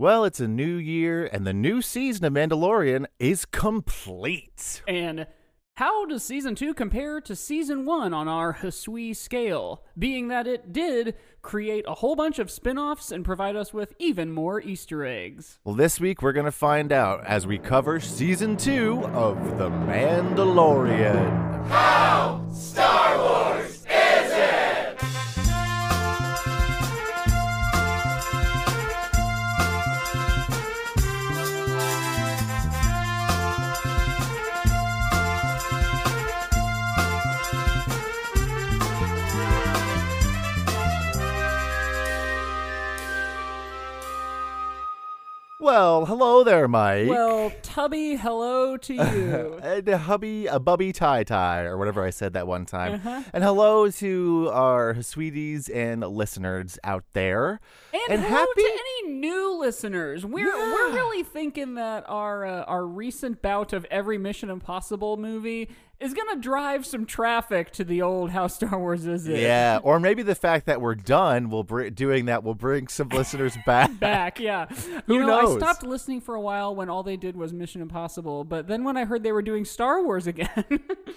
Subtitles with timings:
[0.00, 4.80] Well, it's a new year, and the new season of Mandalorian is complete.
[4.88, 5.26] And
[5.76, 9.82] how does season two compare to season one on our Hisui scale?
[9.98, 13.92] Being that it did create a whole bunch of spin offs and provide us with
[13.98, 15.58] even more Easter eggs.
[15.64, 19.68] Well, this week we're going to find out as we cover season two of The
[19.68, 21.66] Mandalorian.
[21.66, 23.09] How Star
[45.70, 47.08] Well, hello there, Mike.
[47.08, 49.60] Well, Tubby, hello to you.
[49.62, 52.94] and a hubby, a bubby tie tie, or whatever I said that one time.
[52.94, 53.22] Uh-huh.
[53.32, 57.60] And hello to our sweeties and listeners out there.
[58.10, 58.62] And, hello happy.
[58.62, 60.26] to any new listeners.
[60.26, 65.70] We're we're really thinking that our uh, our recent bout of every Mission Impossible movie
[66.00, 69.38] is gonna drive some traffic to the old How Star Wars Is It?
[69.40, 73.08] yeah, or maybe the fact that we're done will br- doing that will bring some
[73.10, 73.98] listeners back.
[74.00, 74.66] back, yeah.
[75.06, 75.56] Who you know, knows?
[75.56, 78.82] I stopped listening for a while when all they did was Mission Impossible, but then
[78.82, 80.48] when I heard they were doing Star Wars again,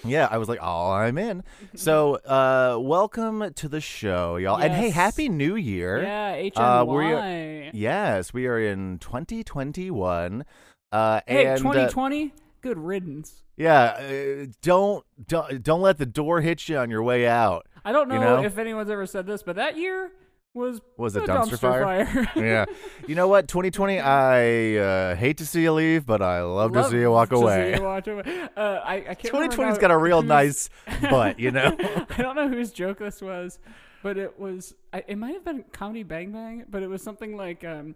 [0.04, 1.44] Yeah, I was like, oh, I'm in.
[1.76, 4.60] So, uh, welcome to the show, y'all.
[4.60, 6.02] And hey, happy New Year.
[6.02, 6.82] yeah, HNY.
[6.82, 10.44] Uh, we Yes, we are in 2021.
[10.92, 13.43] Uh, hey, and, uh, 2020, good riddance.
[13.58, 17.68] Yeah, uh, don't don't don't let the door hit you on your way out.
[17.86, 18.44] I don't know, You know?
[18.44, 20.12] if anyone's ever said this, but that year
[20.54, 22.06] was Was a a dumpster fire?
[22.06, 22.32] fire.
[22.36, 22.66] yeah,
[23.08, 23.48] you know what?
[23.48, 24.00] 2020.
[24.00, 27.38] I uh, hate to see you leave, but I love, to see you walk to
[27.38, 27.76] see away.
[27.76, 28.24] you walk away.
[28.56, 29.34] Uh, I, I can't.
[29.34, 30.70] 2020's remember got a real nice
[31.10, 31.76] butt, you know.
[32.10, 33.60] I don't know whose joke this was,
[34.04, 34.76] but it was.
[34.94, 37.96] I, it might have been Comedy Bang Bang, but it was something like, um,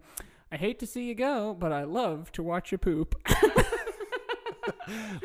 [0.52, 3.16] "I hate to see you go, but I love to watch you poop."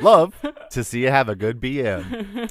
[0.01, 0.35] Love
[0.71, 2.11] to see you have a good BM.
[2.11, 2.51] Did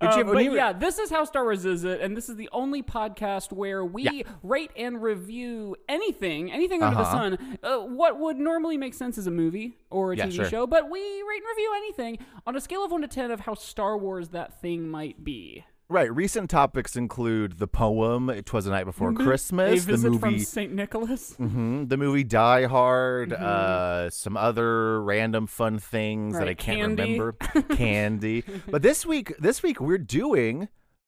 [0.00, 2.48] Uh, but you yeah, this is how Star Wars is it, and this is the
[2.52, 4.22] only podcast where we Yeah.
[4.42, 7.12] rate and review anything, anything under the Uh-huh.
[7.36, 7.58] sun.
[7.62, 10.44] Uh, what would normally make sense as a movie or a Yeah, TV sure.
[10.46, 13.40] show, but we rate and review anything on a scale of one to ten of
[13.40, 15.64] how Star Wars that thing might be.
[15.94, 16.12] Right.
[16.12, 20.32] Recent topics include the poem "It Was the Night Before Christmas," a the visit from
[20.32, 21.36] movie, Saint Nicholas.
[21.38, 23.44] Mhm, the movie Die Hard, Mm-hmm.
[23.44, 27.02] uh, some other random fun things that I can't candy.
[27.20, 27.32] remember.
[27.76, 28.42] Candy.
[28.68, 30.66] But this week, this week we're doing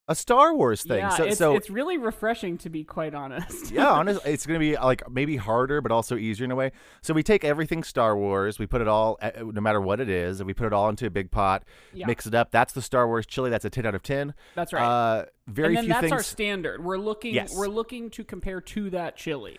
[0.09, 0.99] a Star Wars thing.
[0.99, 3.71] Yeah, so, it's, so it's really refreshing to be quite honest.
[3.73, 6.71] yeah, honestly, it's gonna be like maybe harder, but also easier in a way.
[7.03, 10.09] So we take everything Star Wars, we put it all, uh, no matter what it
[10.09, 12.07] is, and we put it all into a big pot, Yeah.
[12.07, 12.51] mix it up.
[12.53, 13.51] That's the Star Wars chili.
[13.51, 14.35] That's a ten out of ten.
[14.55, 14.83] That's right.
[14.85, 16.13] Uh, very and then few that's things.
[16.13, 16.85] our standard.
[16.85, 17.55] We're looking Yes.
[17.57, 19.59] we're looking to compare to that chili.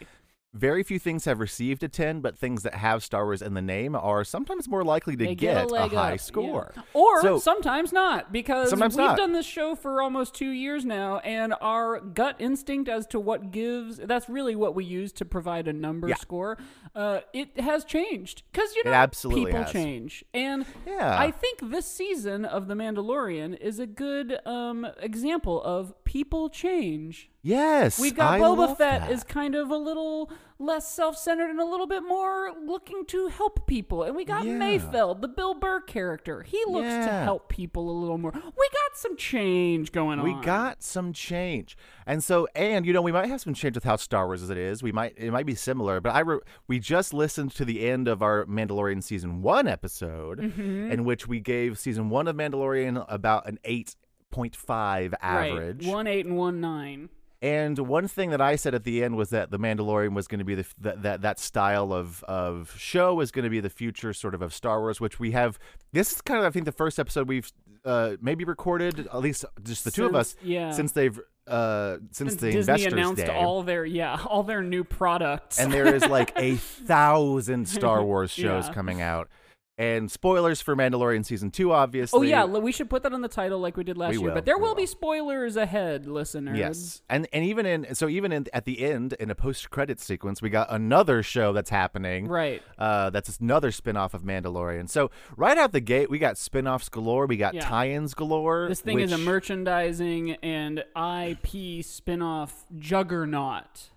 [0.54, 3.62] Very few things have received a 10, but things that have Star Wars in the
[3.62, 6.72] name are sometimes more likely to They get, a, leg high up, score.
[6.76, 6.82] yeah.
[6.94, 9.18] Or So- sometimes not, because Sometimes we've not.
[9.18, 13.52] done this show for almost two years now, and our gut instinct as to what
[13.52, 16.16] gives that's really what we use to provide a number Yeah.
[16.16, 16.58] score.
[16.96, 18.44] Uh, it has changed.
[18.52, 19.72] Because you It know absolutely people has.
[19.72, 20.24] change.
[20.34, 21.20] And Yeah.
[21.20, 27.30] I think this season of The Mandalorian is a good um, example of people change.
[27.48, 28.00] Yes.
[28.00, 29.12] We've got I Boba love Fett that.
[29.12, 33.68] is kind of a little less self-centered and a little bit more looking to help
[33.68, 34.04] people.
[34.04, 34.58] And we got Yeah.
[34.58, 36.42] Mayfeld, the Bill Burr character.
[36.44, 37.24] He looks to Yeah.
[37.24, 38.32] help people a little more.
[38.34, 40.26] We got some change going on.
[40.26, 43.84] We got some change, and so and you know we might have some change with
[43.84, 44.82] how Star Wars as it is.
[44.84, 48.08] We might it might be similar, but I re- we just listened to the end
[48.08, 50.92] of our Mandalorian season one episode, Mm-hmm.
[50.92, 53.96] in which we gave season one of Mandalorian about an eight
[54.32, 55.86] point five average.
[55.86, 55.94] Right.
[55.94, 57.10] One eight and one nine.
[57.42, 60.40] And one thing that I said at the end was that the Mandalorian was going
[60.40, 63.70] to be the that that, that style of of show was going to be the
[63.70, 65.60] future sort of of Star Wars, which we have.
[65.94, 67.52] This is kind of I think the first episode we've
[67.86, 70.72] uh, maybe recorded at least just the two of us Since- yeah.
[70.72, 73.36] since they've uh, since, Since the Disney Investors announced Day.
[73.38, 75.60] all their yeah all their new products.
[75.60, 76.56] and there is like a
[77.02, 78.74] thousand Star Wars shows Yeah.
[78.74, 79.30] coming out.
[79.80, 82.18] And spoilers for Mandalorian season two, obviously.
[82.20, 84.32] oh yeah, we should put that on the title like we did last We year.
[84.32, 84.76] But there will will.
[84.76, 86.58] be spoilers ahead, listeners.
[86.58, 90.00] Yes, and and even in so even in at the end in a post credit
[90.00, 92.28] sequence, we got another show that's happening.
[92.28, 92.64] Right.
[92.80, 94.90] Uh, that's another spin-off of Mandalorian.
[94.90, 97.28] So right out the gate, we got spin-offs galore.
[97.28, 97.62] We got Yeah.
[97.62, 98.68] tie-ins galore.
[98.70, 103.90] This thing is a merchandising and IP spin-off juggernaut.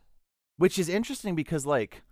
[0.59, 2.03] which is interesting because like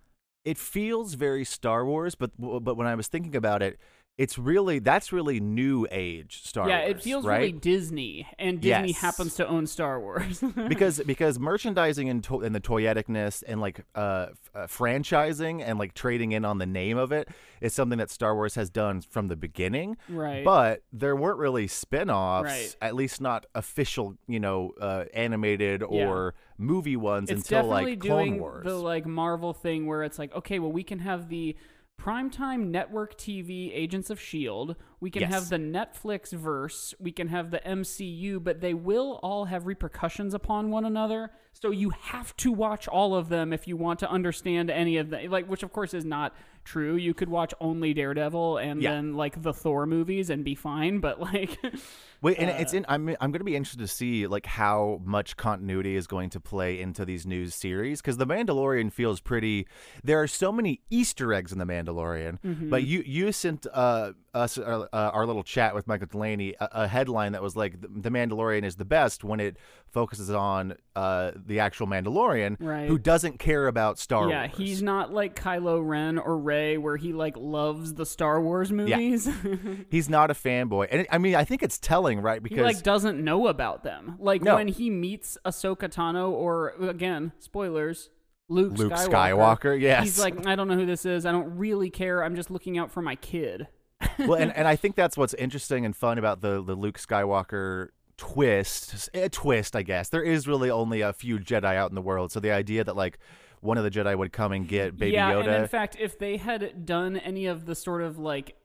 [0.45, 3.79] it feels very Star Wars, but but when I was thinking about it,
[4.19, 6.91] it's really that's really new age Star yeah, Wars.
[6.91, 7.37] it feels right?
[7.37, 8.97] really Disney, and Disney Yes.
[8.99, 10.43] happens to own Star Wars.
[10.67, 15.79] because because merchandising and to- and the toyeticness and like uh, f- uh franchising and
[15.79, 17.29] like trading in on the name of it
[17.61, 19.95] is something that Star Wars has done from the beginning.
[20.09, 20.43] Right.
[20.43, 22.75] But there weren't really spin-offs, Right.
[22.81, 26.07] at least not official, you know, uh, animated Yeah.
[26.07, 28.65] or movie ones it's until like Clone Wars.
[28.65, 31.55] the like Marvel thing where it's like, okay, well, we can have the
[31.99, 34.75] primetime network TV Agents of Shield.
[35.01, 35.33] We can Yes.
[35.33, 36.93] have the Netflix verse.
[36.99, 41.31] We can have the MCU, but they will all have repercussions upon one another.
[41.53, 45.09] So you have to watch all of them if you want to understand any of
[45.09, 45.29] them.
[45.29, 46.33] Like, which of course is not
[46.69, 46.95] true.
[46.95, 48.91] You could watch only Daredevil and Yeah.
[48.91, 50.99] then like the Thor movies and be fine.
[50.99, 51.57] But like,
[52.21, 52.85] Wait, and it's Uh, in.
[52.89, 56.39] I'm I'm going to be interested to see like how much continuity is going to
[56.41, 59.67] play into these new series because the Mandalorian feels pretty.
[60.03, 62.69] There are so many Easter eggs in the Mandalorian, Mm-hmm.
[62.69, 66.69] but you you sent uh, us uh, uh, our little chat with Michael Delaney a,
[66.83, 69.55] a headline that was like the, Mandalorian is the best when it
[69.89, 72.87] focuses on uh, the actual Mandalorian Right.
[72.89, 74.51] who doesn't care about Star yeah, Wars.
[74.59, 76.37] Yeah, he's not like Kylo Ren or
[76.77, 79.29] Where he like loves the Star Wars movies.
[79.89, 82.41] he's not a fanboy, and it, I mean I think it's telling, right?
[82.41, 84.15] Because he like doesn't know about them.
[84.19, 84.55] Like No.
[84.55, 88.09] when he meets Ahsoka Tano, or again, spoilers.
[88.51, 90.03] Luke, Luke Skywalker, Skywalker, yes.
[90.03, 91.27] He's like, I don't know who this is.
[91.27, 92.23] I don't really care.
[92.23, 93.67] I'm just looking out for my kid.
[94.19, 97.89] well, and, and I think that's what's interesting and fun about the the Luke Skywalker
[98.17, 99.09] twist.
[99.13, 100.09] A eh, twist, I guess.
[100.09, 102.95] There is really only a few Jedi out in the world, so the idea that
[102.95, 103.19] like
[103.61, 105.47] one of the Jedi would come and get Baby yeah, Yoda.
[105.47, 108.55] and in fact, if they had done any of the sort of like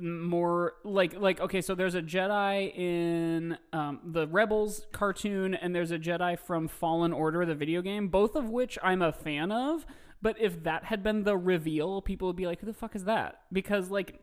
[0.00, 5.90] more like like okay, so there's a Jedi in um, the Rebels cartoon, and there's
[5.90, 9.86] a Jedi from Fallen Order, the video game, both of which I'm a fan of.
[10.20, 13.04] But if that had been the reveal, people would be like, "Who the fuck is
[13.04, 14.20] that?" Because like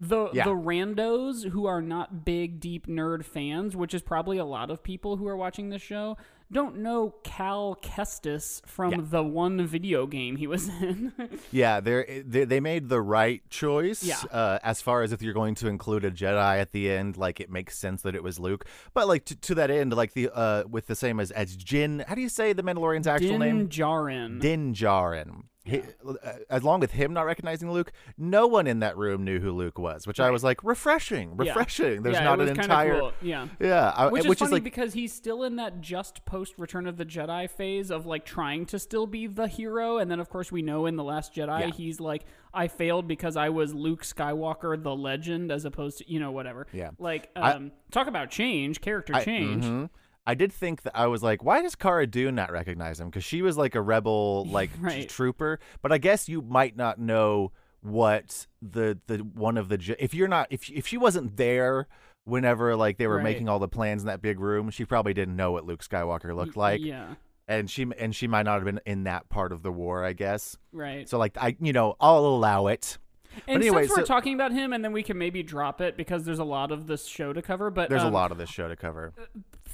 [0.00, 0.44] the Yeah.
[0.44, 4.82] the randos who are not big deep nerd fans, which is probably a lot of
[4.82, 6.16] people who are watching this show,
[6.52, 8.98] don't know Cal Kestis from Yeah.
[9.02, 11.12] the one video game he was in.
[11.50, 14.02] yeah, they they made the right choice.
[14.04, 14.18] Yeah.
[14.30, 17.40] Uh, as far as if you're going to include a Jedi at the end, like
[17.40, 18.64] it makes sense that it was Luke.
[18.94, 22.04] But like to, to that end, like the uh with the same as as Jin.
[22.06, 23.68] How do you say the Mandalorian's actual Din name?
[23.68, 24.40] Djarin.
[24.40, 25.44] Din Djarin.
[25.66, 26.14] He, uh,
[26.48, 30.06] along with him not recognizing Luke, no one in that room knew who Luke was,
[30.06, 31.48] which I was like refreshing, Yeah.
[31.50, 32.02] refreshing.
[32.02, 33.12] There's Yeah, not an entire cool.
[33.20, 33.48] yeah.
[33.58, 36.54] yeah, I- Which is which funny is like because he's still in that just post
[36.56, 40.20] Return of the Jedi phase of like trying to still be the hero, and then
[40.20, 41.70] of course we know in the Last Jedi Yeah.
[41.70, 42.22] he's like,
[42.54, 46.66] I failed because I was Luke Skywalker, the legend, as opposed to you know whatever.
[46.72, 46.90] Yeah.
[46.98, 49.88] Like, I- um, talk about change, character I- change.
[50.26, 53.08] I did think that I was like, why does Cara Dune not recognize him?
[53.08, 55.08] Because she was like a rebel, like Right.
[55.08, 55.60] trooper.
[55.82, 57.52] But I guess you might not know
[57.82, 61.86] what the the one of the if you're not if if she wasn't there
[62.24, 63.22] whenever like they were Right.
[63.24, 66.34] making all the plans in that big room, she probably didn't know what Luke Skywalker
[66.34, 67.14] looked like, yeah,
[67.46, 70.14] and she and she might not have been in that part of the war, I
[70.14, 70.56] guess.
[70.72, 71.08] right.
[71.08, 72.98] So like I, you know, I'll allow it.
[73.46, 75.96] and anyway, since we're so- talking about him, and then we can maybe drop it
[75.96, 77.70] because there's a lot of this show to cover.
[77.70, 79.12] But There's a um, lot of this show to cover.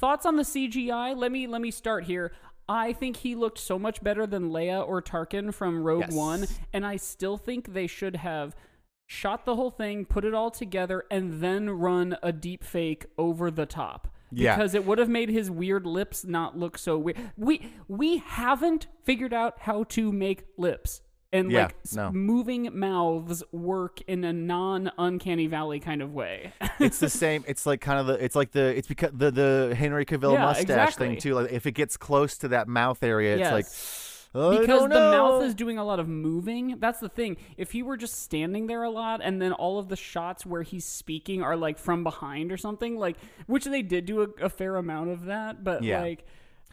[0.03, 1.17] Thoughts on the CGI?
[1.17, 2.33] Let me let me start here.
[2.69, 6.13] I think he looked so much better than Leia or Tarkin from Rogue Yes.
[6.13, 8.55] One, and I still think they should have
[9.07, 13.51] shot the whole thing, put it all together, and then run a deep fake over
[13.51, 14.09] the top.
[14.33, 14.57] Yeah.
[14.57, 17.19] Because it would have made his weird lips not look so weird.
[17.37, 21.02] We we haven't figured out how to make lips.
[21.35, 22.13] And Yeah, like no.
[22.13, 26.53] moving mouths work in a non uncanny valley kind of way.
[26.79, 27.43] it's the same.
[27.49, 28.23] It's like kind of the.
[28.23, 28.77] It's like the.
[28.77, 31.09] It's because the the Henry Cavill Yeah, mustache exactly.
[31.09, 31.35] thing too.
[31.35, 33.67] Like if it gets close to that mouth area, it's like
[34.35, 36.77] I because the mouth is doing a lot of moving.
[36.79, 37.37] That's the thing.
[37.57, 40.63] If he were just standing there a lot, and then all of the shots where
[40.63, 44.49] he's speaking are like from behind or something, like which they did do a, a
[44.51, 46.03] fair amount of that, but Yeah.
[46.03, 46.27] like.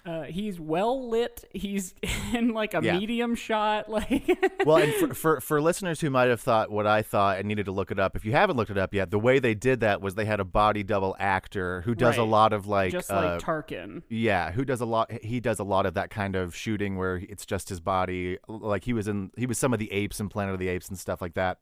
[0.06, 1.44] Uh, he's well lit.
[1.54, 1.94] He's
[2.34, 2.98] in like a Yeah.
[2.98, 3.88] medium shot.
[4.00, 7.48] Like, well, and for, for for listeners who might have thought what I thought and
[7.48, 9.54] needed to look it up, if you haven't looked it up yet, the way they
[9.56, 12.92] did that was they had a body double actor who does a lot of like,
[12.92, 14.04] just uh, like Tarkin.
[14.10, 15.12] yeah, who does a lot.
[15.24, 18.38] He does a lot of that kind of shooting where it's just his body.
[18.48, 20.88] Like he was in, he was some of the apes in Planet of the Apes
[20.90, 21.58] and stuff like that.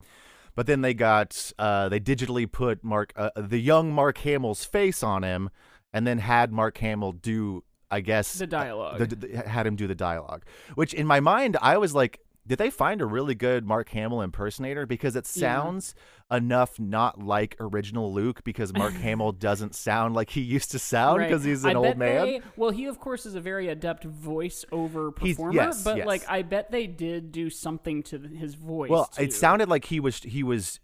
[0.55, 5.03] But then they got, uh, they digitally put Mark, uh, the young Mark Hamill's face
[5.03, 5.49] on him,
[5.93, 8.99] and then had Mark Hamill do, I guess, The dialogue.
[8.99, 10.43] the, the- had him do the dialogue.
[10.75, 14.21] Which in my mind, I was like, did they find a really good Mark Hamill
[14.21, 14.85] impersonator?
[14.85, 15.41] Because it Yeah.
[15.41, 15.95] sounds
[16.31, 21.19] enough not like original Luke because Mark Hamill doesn't sound like he used to sound
[21.19, 21.27] Right.
[21.29, 22.25] because he's an bet old man.
[22.25, 26.07] they- well, he of course is a very adept voiceover performer, yes, but yes.
[26.07, 28.89] like I bet they did do something to his voice.
[28.89, 29.23] Well, too.
[29.23, 30.79] it sounded like he was he was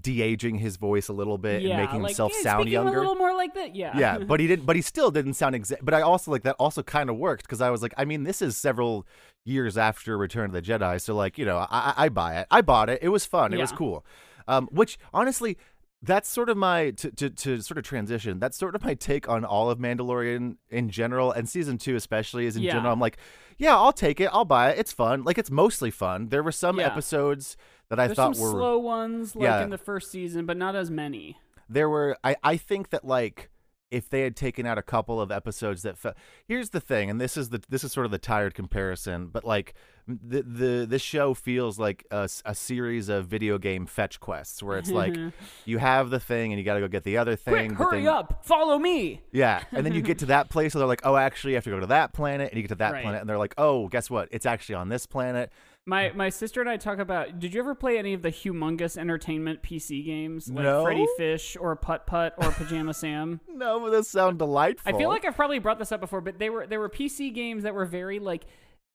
[0.00, 2.96] de-aging his voice a little bit yeah, and making like, himself yeah, sound younger.
[2.96, 3.74] a little more like that.
[3.74, 4.66] Yeah, yeah, but he didn't.
[4.66, 5.84] But he still didn't sound exact.
[5.84, 6.56] But I also like that.
[6.58, 9.06] Also, kind of worked because I was like, I mean, this is several
[9.44, 12.46] years after Return of the Jedi, so like, you know, I, I buy it.
[12.50, 12.98] I bought it.
[13.02, 13.52] It was fun.
[13.52, 14.04] It was cool.
[14.46, 15.58] Um, which honestly,
[16.00, 18.38] that's sort of my to, to to sort of transition.
[18.38, 22.46] That's sort of my take on all of Mandalorian in general, and season two especially
[22.46, 22.72] is in Yeah.
[22.74, 22.92] general.
[22.92, 23.18] I'm like,
[23.58, 24.30] yeah, I'll take it.
[24.32, 24.78] I'll buy it.
[24.78, 25.24] It's fun.
[25.24, 26.28] Like it's mostly fun.
[26.28, 26.86] There were some Yeah.
[26.86, 27.56] episodes
[27.90, 29.62] that I There's thought some were slow ones like Yeah.
[29.62, 31.36] in the first season, but not as many.
[31.68, 33.50] there were I, I think that like
[33.90, 36.12] if they had taken out a couple of episodes that fe-
[36.46, 39.44] here's the thing and this is the this is sort of the tired comparison but
[39.44, 39.72] like
[40.06, 44.90] the the this show feels like a series of video game fetch quests where it's
[44.90, 45.14] like
[45.64, 48.02] you have the thing and you got to go get the other thing Quick, hurry
[48.04, 48.44] then- up!
[48.44, 49.22] Follow me.
[49.32, 51.64] yeah and then you get to that place and they're like oh actually you have
[51.64, 53.02] to go to that planet and you get to that Right.
[53.02, 55.50] planet and they're like oh guess what it's actually on this planet
[55.88, 57.40] My my sister and I talk about.
[57.40, 60.84] Did you ever play any of the humongous entertainment PC games like No.
[60.84, 63.40] Freddy Fish or Putt Putt or Pajama Sam?
[63.48, 66.38] no but those sound delightful I feel like I've probably brought this up before, but
[66.38, 68.44] they were they were PC games that were very like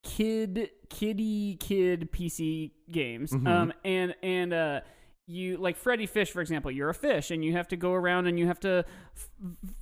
[0.03, 3.31] kid kiddie kid PC games.
[3.31, 3.47] Mm-hmm.
[3.47, 4.81] Um and and uh
[5.25, 8.27] you like Freddy Fish for example, you're a fish and you have to go around
[8.27, 8.83] and you have to
[9.15, 9.29] f-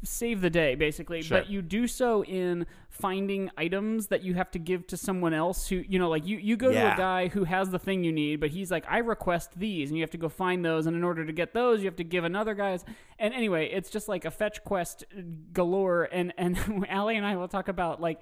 [0.03, 1.39] save the day basically, Sure.
[1.39, 5.67] but you do so in finding items that you have to give to someone else
[5.67, 8.11] who you know like you you go to a guy who has the thing you
[8.11, 10.95] need, but he's like I request these and you have to go find those and
[10.95, 12.85] in order to get those you have to give another guy's.
[13.17, 15.05] And anyway, it's just like a fetch quest
[15.53, 18.21] galore and and Allie and I will talk about like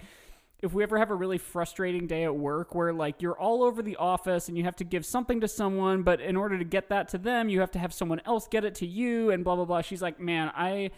[0.61, 3.81] if we ever have a really frustrating day at work where like you're all over
[3.81, 6.89] the office and you have to give something to someone, but in order to get
[6.89, 9.55] that to them, you have to have someone else get it to you and blah
[9.55, 9.81] blah blah.
[9.81, 10.91] She's like, "Man, I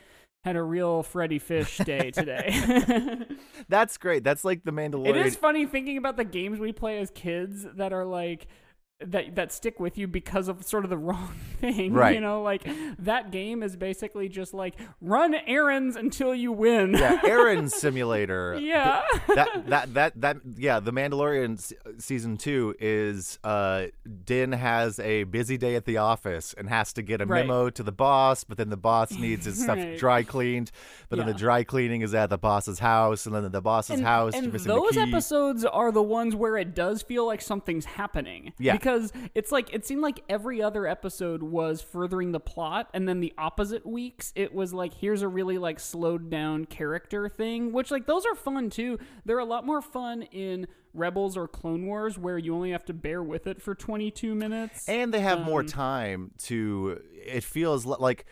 [0.44, 3.26] had a real Freddy Fish day today."
[3.70, 7.00] that's great that's like the Mandalorian it is funny thinking about the games we play
[7.00, 8.48] as kids that are like
[9.06, 11.94] that that stick with you because of sort of the wrong thing.
[11.94, 12.16] Right.
[12.16, 12.68] You know, like
[13.00, 16.94] that game is basically just like run errands until you win.
[16.94, 19.02] yeah Aaron simulator yeah.
[19.28, 23.86] that that that that yeah the mandalorian se- season two is uh
[24.26, 27.46] din has a busy day at the office and has to get a Right.
[27.46, 29.98] memo to the boss but then the boss needs his stuff Right.
[29.98, 30.72] dry cleaned
[31.10, 33.98] but then the dry cleaning is at the boss's house and then at the boss's
[33.98, 38.54] and, house and those episodes are the ones where it does feel like something's happening.
[38.60, 38.74] Yeah.
[38.74, 38.91] Because
[39.36, 43.34] it's like it seemed like every other episode was furthering the plot, and then the
[43.38, 48.06] opposite weeks it was like here's a really like slowed down character thing, which like
[48.06, 49.00] those are fun too.
[49.26, 52.94] They're a lot more fun in Rebels or Clone Wars where you only have to
[52.94, 54.90] bear with it for 22 minutes.
[54.90, 58.26] and they have more Um, time to it feels like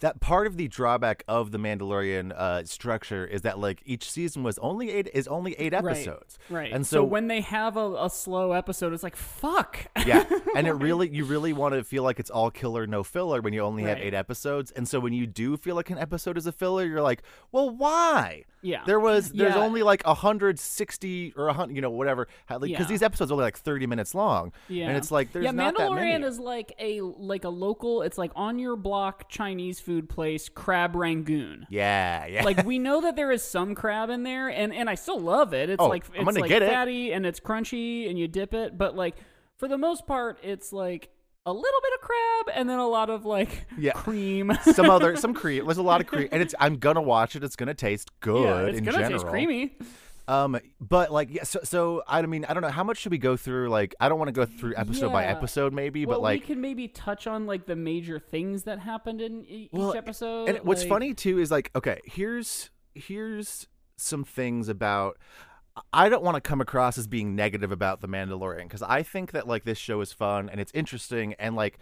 [0.00, 4.42] that part of the drawback of the Mandalorian uh, structure is that like each season
[4.42, 6.72] was only eight is only eight episodes, Right.
[6.72, 9.86] And so, so, when they have a, a slow episode, it's like fuck.
[10.06, 10.24] yeah,
[10.56, 13.52] and it really you really want to feel like it's all killer no filler when
[13.52, 16.46] you only have eight episodes, and so when you do feel like an episode is
[16.46, 17.22] a filler, you're like,
[17.52, 18.44] well, why?
[18.64, 18.82] Yeah.
[18.86, 19.60] There was there's Yeah.
[19.62, 22.82] only like a hundred sixty or a hundred, you know, whatever, because Yeah.
[22.84, 24.88] these episodes are only like thirty minutes long, Yeah.
[24.88, 26.10] and it's like there's yeah, not that many.
[26.10, 28.02] Yeah, Mandalorian is like a like a local.
[28.02, 31.66] It's like on your block Chinese food place, crab rangoon.
[31.70, 32.42] yeah, yeah.
[32.44, 35.52] like we know that there is some crab in there, and and I still love
[35.54, 35.70] it.
[35.70, 36.70] It's Oh, like I'm it's gonna like get it.
[36.72, 38.78] fatty and it's crunchy, and you dip it.
[38.78, 39.16] But like
[39.56, 41.10] for the most part, it's like
[41.46, 43.92] a little bit of crab and then a lot of like Yeah.
[43.92, 44.52] cream.
[44.62, 45.64] some other some cream.
[45.66, 47.44] There's a lot of cream, and it's I'm gonna watch it.
[47.44, 49.20] It's gonna taste good yeah, it's in gonna general.
[49.20, 49.76] taste creamy.
[50.26, 53.18] Um, but like yeah, so so I mean I don't know how much should we
[53.18, 53.68] go through?
[53.68, 56.46] Like I don't want to go through episode by episode maybe, well, but like we
[56.46, 60.48] can maybe touch on like the major things that happened in e- Well, each episode.
[60.48, 63.66] and what's funny too is like okay here's here's
[63.98, 65.18] some things about
[65.92, 69.32] i don't want to come across as being negative about the mandalorian because i think
[69.32, 71.78] that like this show is fun and it's interesting and like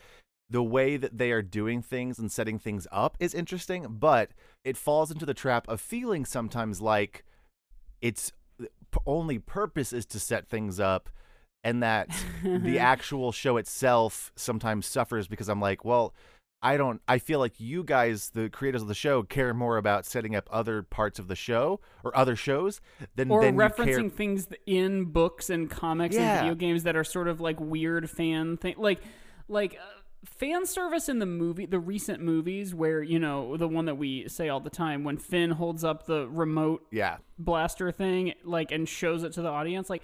[0.49, 4.31] the way that they are doing things and setting things up is interesting but
[4.65, 7.25] it falls into the trap of feeling sometimes like
[8.01, 8.33] its
[8.63, 8.67] uh,
[9.07, 11.09] only purpose is to set things up
[11.65, 12.09] and that
[12.43, 16.13] the actual show itself sometimes suffers because I'm like, well,
[16.63, 20.07] I don't I feel like you guys, the creators of the show, care more about
[20.07, 22.81] setting up other parts of the show or other shows
[23.17, 26.23] than or than referencing things in books and comics Yeah.
[26.31, 29.01] and video games that are sort of like weird fan thing like
[29.49, 33.87] like uh, fan service in the movie the recent movies where you know the one
[33.87, 37.17] that we say all the time when Finn holds up the remote Yeah.
[37.41, 40.03] blaster thing like and shows it to the audience like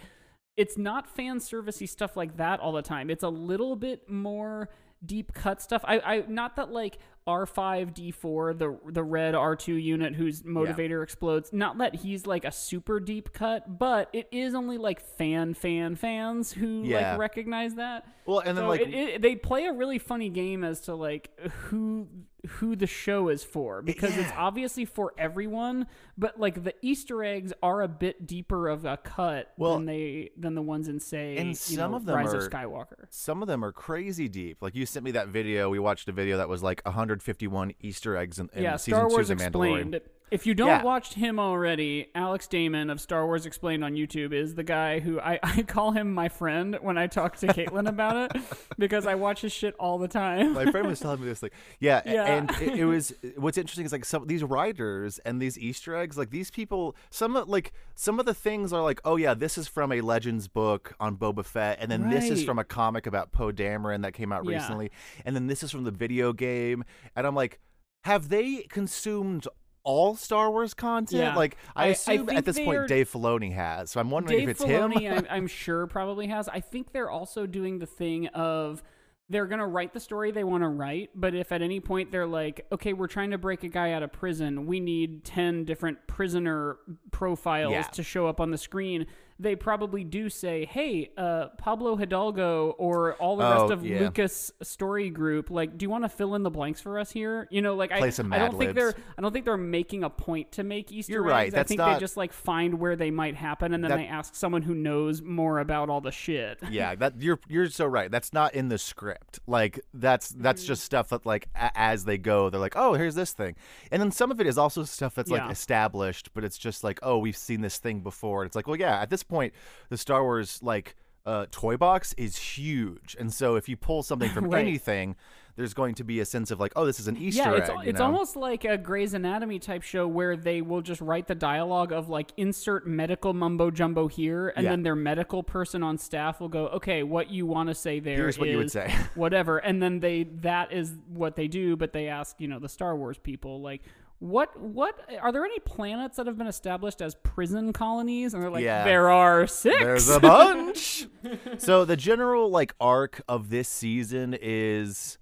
[0.56, 4.68] it's not fan servicey stuff like that all the time it's a little bit more
[5.04, 5.84] deep cut stuff.
[5.84, 11.52] I i not that like R5D4, the the red R2 unit whose motivator explodes.
[11.52, 15.96] Not that he's like a super deep cut, but it is only like fan fan
[15.96, 17.10] fans who Yeah.
[17.12, 18.06] like recognize that.
[18.26, 20.94] Well, and then So like it, it, they play a really funny game as to
[20.94, 21.30] like
[21.68, 22.08] who
[22.46, 27.52] who the show is for because it's obviously for everyone, but like the Easter eggs
[27.62, 31.36] are a bit deeper of a cut Well, than they than the ones in say
[31.36, 33.06] and some know, of them Rise are- of Skywalker.
[33.10, 34.58] some of them are crazy deep.
[34.62, 35.68] Like you sent me that video.
[35.70, 36.80] We watched a video that was like
[37.18, 39.94] 151 Easter eggs in, in yeah, season Star two Wars of The Mandalorian.
[39.94, 40.00] Explained.
[40.30, 40.82] If you don't Yeah.
[40.82, 45.18] watch him already, Alex Damon of Star Wars Explained on YouTube is the guy who
[45.20, 48.42] I, I call him my friend when I talk to Caitlin about it
[48.78, 50.52] because I watch his shit all the time.
[50.52, 52.24] my friend was telling me this like yeah, Yeah.
[52.24, 56.18] and it, it was what's interesting is like some these writers and these easter eggs
[56.18, 59.56] like these people some of like some of the things are like oh yeah this
[59.58, 63.06] is from a legends book on boba fett and then this is from a comic
[63.06, 64.58] about poe dameron that came out Yeah.
[64.58, 64.90] recently
[65.24, 66.84] and then this is from the video game
[67.16, 67.58] and i'm like
[68.04, 69.46] have they consumed
[69.88, 71.22] all Star Wars content?
[71.22, 71.34] Yeah.
[71.36, 73.90] Like I, I- I assume think at this point are- Dave Filoni has.
[73.90, 75.18] So I'm wondering Dave if it's Filoni, him.
[75.18, 76.48] I'm, I'm sure probably has.
[76.48, 78.82] I think they're also doing the thing of
[79.30, 82.26] they're gonna write the story they want to write, but if at any point they're
[82.26, 85.98] like, okay, we're trying to break a guy out of prison, we need ten different
[86.06, 86.76] prisoner
[87.10, 87.82] profiles Yeah.
[87.82, 89.06] to show up on the screen.
[89.40, 94.00] They probably do say, "Hey, uh, Pablo Hidalgo or all the rest Oh, of yeah.
[94.00, 97.46] Lucas Story Group, like, do you want to fill in the blanks for us here?"
[97.50, 100.02] You know, like Play I, some I don't think they're I don't think they're making
[100.02, 101.52] a point to make Easter You're eggs.
[101.52, 103.98] right, I think not- they just like find where they might happen and then That-
[103.98, 106.58] they ask someone who knows more about all the shit.
[106.70, 108.10] yeah, that you're you're so right.
[108.10, 109.38] That's not in the script.
[109.46, 110.66] Like that's that's Mm.
[110.66, 113.54] just stuff that like a- as they go, they're like, oh, here's this thing,
[113.92, 115.44] and then some of it is also stuff that's Yeah.
[115.44, 118.44] like established, but it's just like, oh, we've seen this thing before.
[118.44, 119.52] It's like, well, yeah, at this point,
[119.90, 124.30] the Star Wars like uh, toy box is huge, and so if you pull something
[124.30, 124.60] from Right.
[124.66, 125.14] anything,
[125.56, 127.58] there's going to be a sense of like, oh, this is an Easter yeah, egg.
[127.58, 128.06] it's you it's know?
[128.06, 132.08] almost like a Grey's Anatomy type show where they will just write the dialogue of
[132.08, 134.70] like insert medical mumbo jumbo here, and Yeah.
[134.70, 138.16] then their medical person on staff will go, okay, what you want to say there
[138.16, 138.94] Here's what you would say.
[139.14, 142.68] whatever, and then they that is what they do, but they ask you know the
[142.70, 143.82] Star Wars people like.
[144.20, 148.34] What what are there any planets that have been established as prison colonies?
[148.34, 148.84] And they're like, Yeah.
[148.84, 149.78] there are six.
[149.78, 151.06] There's a bunch.
[151.58, 155.18] so the general like arc of this season is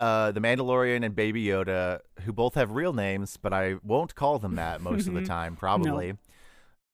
[0.00, 4.38] uh the Mandalorian and Baby Yoda, who both have real names, but I won't call
[4.38, 6.14] them that most of the time, probably.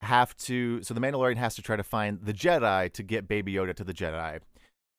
[0.00, 3.52] Have to so the Mandalorian has to try to find the Jedi to get Baby
[3.54, 4.40] Yoda to the Jedi.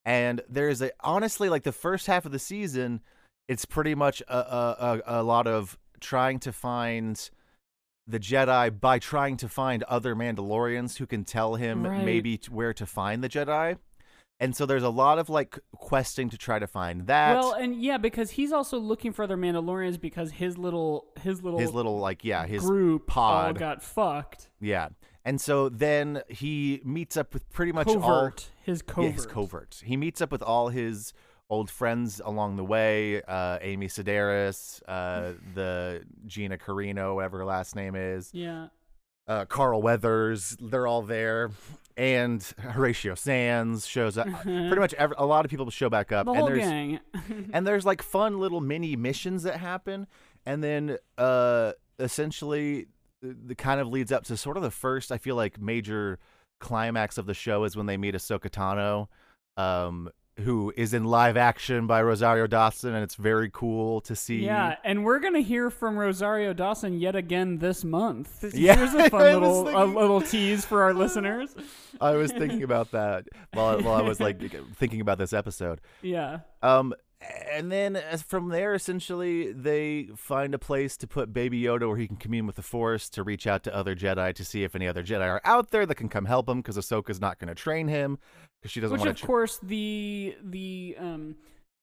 [0.06, 3.02] And there's a honestly like the first half of the season,
[3.50, 7.30] it's pretty much a a, a, a lot of trying to find
[8.06, 12.04] the Jedi by trying to find other Mandalorians who can tell him Right.
[12.06, 13.78] maybe t- where to find the Jedi.
[14.39, 17.38] And so there's a lot of like questing to try to find that.
[17.38, 21.60] Well, and yeah, because he's also looking for other Mandalorians because his little his little
[21.60, 23.58] his little like yeah, his group all pod.
[23.60, 24.50] got fucked.
[24.60, 24.89] yeah.
[25.26, 27.94] And so then he meets up with pretty much all
[28.63, 29.82] his Covert, Yeah, his covert.
[29.86, 31.13] He meets up with all his
[31.54, 33.22] old friends along the way.
[33.22, 38.30] Uh, Amy Sedaris, uh, the Gina Carano, whatever her last name is.
[38.34, 38.68] Yeah,
[39.28, 41.52] uh, Carl Weathers, they're all there,
[41.96, 44.28] and Horatio Sanz shows up.
[44.42, 47.00] Pretty much every, a lot of people show back up, the and whole there's gang.
[47.54, 50.08] and there's like fun little mini missions that happen,
[50.46, 52.88] and then uh, essentially
[53.22, 56.20] the, the kind of leads up to sort of the first I feel like major
[56.60, 59.08] climax of the show is when they meet Ahsoka Tano.
[59.62, 60.10] Um,
[60.41, 64.43] who is in live action by Rosario Dawson, and it's very cool to see.
[64.43, 68.43] yeah, and we're gonna hear from Rosario Dawson yet again this month.
[68.56, 71.56] Yeah, Here's a fun I was little a little tease for our listeners.
[72.02, 74.41] I was thinking about that while while I was like
[74.76, 75.82] thinking about this episode.
[76.02, 76.93] Yeah, Um,
[77.52, 82.08] and then from there, essentially, they find a place to put Baby Yoda where he
[82.08, 84.88] can commune with the Force to reach out to other Jedi to see if any
[84.88, 87.56] other Jedi are out there that can come help him because Ahsoka's not going to
[87.56, 88.17] train him
[88.63, 89.26] because she doesn't which of to.
[89.28, 91.36] course the the um.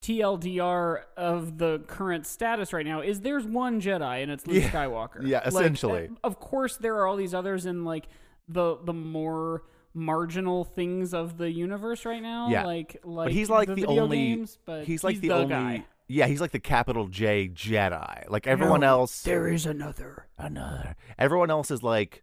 [0.02, 4.70] TLDR of the current status right now is there's one Jedi and it's Luke Yeah.
[4.70, 5.26] Skywalker.
[5.26, 6.08] Yeah, essentially.
[6.08, 8.08] uh, of course, there are all these others in like
[8.48, 9.62] the the more
[9.92, 12.48] marginal things of the universe right now.
[12.48, 12.64] Yeah.
[12.64, 14.16] like like but he's like the, video only.
[14.16, 15.48] games, but he's like the, the only.
[15.48, 15.84] guy.
[16.08, 18.24] Yeah, he's like the capital J Jedi.
[18.30, 19.22] Like everyone No, else.
[19.22, 20.26] There is another.
[20.38, 20.96] another.
[21.18, 22.22] Everyone else is like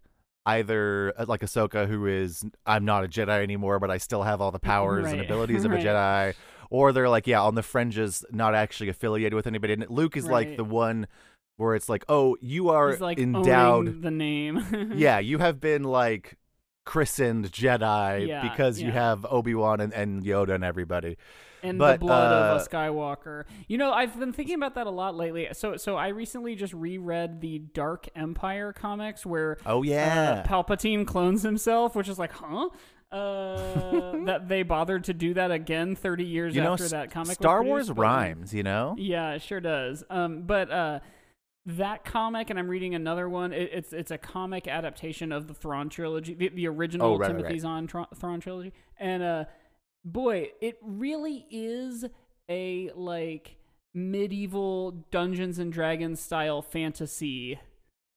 [0.56, 4.40] either uh, like Ahsoka, who is I'm not a Jedi anymore, but I still have
[4.40, 5.84] all the powers and Right, abilities of right.
[5.84, 6.34] a Jedi.
[6.70, 9.72] Or they're like, yeah, on the fringes, not actually affiliated with anybody.
[9.72, 11.06] And Luke is like the one
[11.56, 14.02] where it's like, oh, you are He's like endowed.
[14.02, 14.92] the name.
[14.94, 16.36] yeah, you have been like
[16.88, 21.18] christened Jedi Yeah, because you have Obi Wan and, and Yoda and everybody.
[21.62, 23.44] and But, the blood of uh, a Skywalker.
[23.66, 25.48] You know, I've been thinking about that a lot lately.
[25.52, 31.06] So, so I recently just reread the Dark Empire comics where Oh yeah, uh, Palpatine
[31.06, 32.70] clones himself, which is like, huh?
[33.12, 37.34] Uh, that they bothered to do that again 30 years you know, after that comic.
[37.34, 38.54] Star Wars rhymes.
[38.54, 40.04] You know, Yeah, it sure does.
[40.08, 41.00] Um, but uh,
[41.68, 43.52] that comic, and I'm reading another one.
[43.52, 47.28] It, it's it's a comic adaptation of the Thrawn trilogy, the, the original Oh, right,
[47.28, 47.60] Timothy right.
[47.60, 49.44] Zahn Thrawn trilogy, and uh,
[50.04, 52.04] boy, it really is
[52.48, 53.56] a like
[53.94, 57.58] medieval Dungeons and Dragons style fantasy.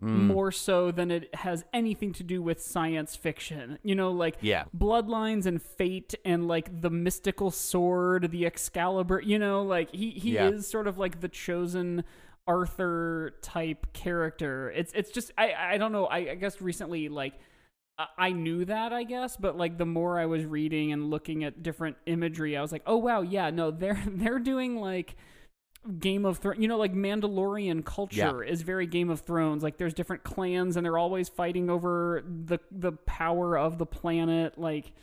[0.03, 0.25] Mm.
[0.25, 3.77] More so than it has anything to do with science fiction.
[3.83, 4.63] You know, like Yeah.
[4.75, 9.21] bloodlines and fate and like the mystical sword, the Excalibur.
[9.21, 10.49] You know, like he he Yeah.
[10.49, 12.03] is sort of like the chosen
[12.47, 14.71] Arthur type character.
[14.71, 16.05] It's it's just I I don't know.
[16.05, 17.33] I, I guess recently like.
[18.17, 21.61] I- knew that, I guess, but like the more I was reading and looking at
[21.61, 25.15] different imagery, I was like, "Oh wow, yeah, no, they're they're doing like
[25.99, 29.63] Game of Thrones, you know, like Mandalorian culture is very Game of Thrones.
[29.63, 34.59] Like there's different clans and they're always fighting over the the power of the planet.
[34.59, 34.93] Like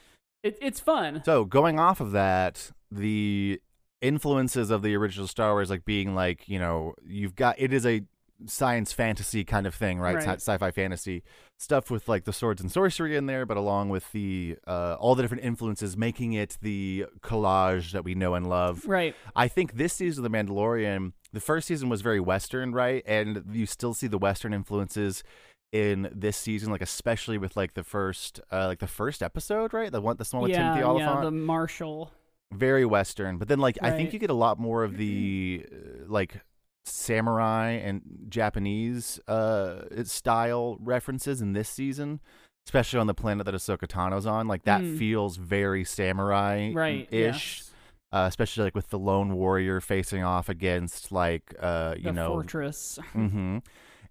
[0.44, 1.22] it, it's fun.
[1.24, 3.61] So going off of that, the
[4.01, 7.87] influences of the original Star Wars, like being like you know, you've got it is
[7.87, 8.03] a
[8.47, 10.15] science fantasy kind of thing, right?
[10.17, 10.25] Right.
[10.25, 11.23] Sci- Sci-fi fantasy
[11.57, 15.15] stuff with like the swords and sorcery in there, but along with the uh, all
[15.15, 18.85] the different influences, making it the collage that we know and love.
[18.87, 19.15] Right.
[19.35, 23.03] I think this season of The Mandalorian, the first season was very Western, right?
[23.07, 25.25] And you still see the Western influences
[25.73, 29.91] in this season, like especially with like the first, uh, like the first episode, right?
[29.91, 32.13] The one, the one with yeah, Timothy Olyphant, yeah, the Marshall.
[32.53, 33.39] Very Western.
[33.39, 36.41] But then, like, I think you get a lot more of the uh, like
[36.85, 42.21] samurai and Japanese uh style references in this season.
[42.67, 44.99] Especially on the planet that Ahsoka Tano's on, like that Mm.
[44.99, 47.09] feels very samurai Right.
[47.11, 47.71] ish yes.
[48.13, 52.29] uh, especially like with the lone warrior facing off against like uh you the know
[52.29, 52.99] fortress.
[53.15, 53.59] mm-hmm.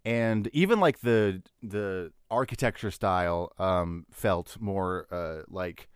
[0.06, 5.88] and even like the the architecture style um felt more uh like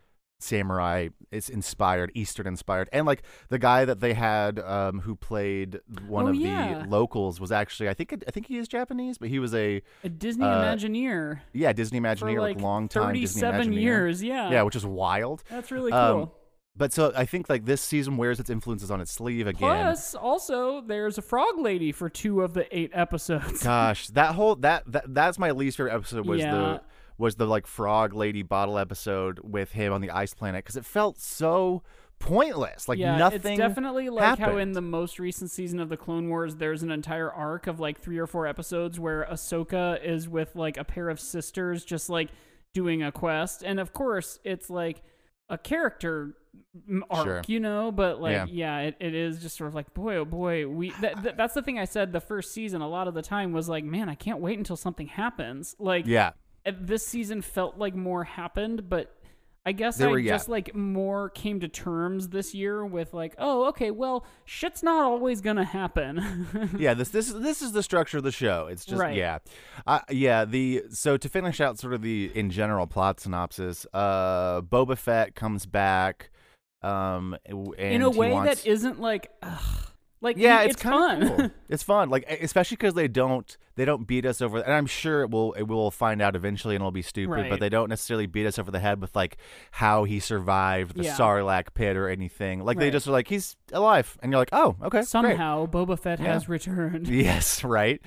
[0.43, 5.79] samurai it's inspired eastern inspired and like the guy that they had um who played
[6.07, 6.79] one Oh, of yeah.
[6.83, 9.81] the locals was actually i think i think he is japanese but he was a
[10.03, 14.21] A Disney uh, Imagineer yeah disney imagineer like like long time thirty-seven years.
[14.23, 14.49] Yeah.
[14.51, 15.99] yeah which is wild That's really cool.
[15.99, 16.31] Um,
[16.75, 20.15] but so i think like this season wears its influences on its sleeve again Plus,
[20.15, 23.61] also, there's a frog lady for two of the eight episodes.
[23.63, 26.51] Gosh, that whole that, that that's my least favorite episode was Yeah.
[26.55, 26.81] the
[27.21, 30.85] was the like frog lady bottle episode with him on the ice planet because it
[30.85, 31.83] felt so
[32.19, 32.89] pointless.
[32.89, 33.53] Like yeah, nothing.
[33.53, 36.91] it's definitely like how in the most recent season of the Clone Wars, there's an
[36.91, 41.09] entire arc of like three or four episodes where Ahsoka is with like a pair
[41.09, 42.29] of sisters, just like
[42.73, 45.01] doing a quest, and of course, it's like
[45.49, 46.35] a character
[47.09, 47.41] arc, Sure.
[47.47, 47.91] you know.
[47.91, 48.45] But like, Yeah.
[48.49, 50.91] yeah, it, it is just sort of like, boy, oh boy, we.
[51.01, 52.13] That, that, that's the thing I said.
[52.13, 54.77] The first season, a lot of the time was like, man, I can't wait until
[54.77, 55.75] something happens.
[55.79, 56.31] Like, yeah,
[56.81, 59.15] this season felt like more happened, but
[59.63, 60.33] I guess There I were- yeah.
[60.33, 65.03] just like more came to terms this year with like, oh, okay, well, shit's not
[65.03, 66.47] always gonna happen.
[66.79, 66.95] yeah.
[66.95, 68.67] This this this is the structure of the show.
[68.71, 69.15] It's just Right.
[69.15, 69.37] yeah,
[69.85, 70.45] uh, yeah.
[70.45, 75.35] The so to finish out sort of the in general plot synopsis, uh, Boba Fett
[75.35, 76.31] comes back,
[76.81, 79.59] um, and In a way wants- that isn't like, ugh,
[80.21, 81.27] like yeah, it's, it's, fun.
[81.37, 81.51] cool.
[81.69, 84.59] It's fun, like especially because they don't they don't beat us over.
[84.59, 87.31] And I'm sure it will it will find out eventually, and it'll be stupid.
[87.31, 87.49] Right.
[87.49, 89.37] But they don't necessarily beat us over the head with like
[89.71, 91.15] how he survived the Yeah.
[91.17, 92.63] Sarlacc pit or anything.
[92.63, 95.07] Like they just are like he's alive, and you're like, oh, okay, great.
[95.07, 96.33] Somehow Boba Fett Yeah.
[96.33, 97.07] has returned.
[97.21, 98.01] Yes, right.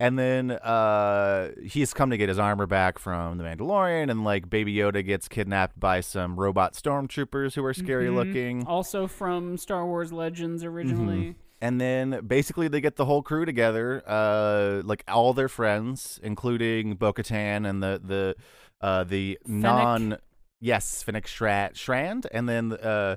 [0.00, 4.48] And then uh he's come to get his armor back from the Mandalorian and like
[4.48, 8.14] Baby Yoda gets kidnapped by some robot stormtroopers who are scary Mhm.
[8.14, 8.66] looking.
[8.66, 11.34] Also from Star Wars Legends originally.
[11.60, 16.94] And then basically they get the whole crew together, uh like all their friends, including
[16.94, 18.36] Bo-Katan and the the
[18.80, 20.18] uh the non
[20.60, 23.16] yes, Fennec Shra- Strand and then uh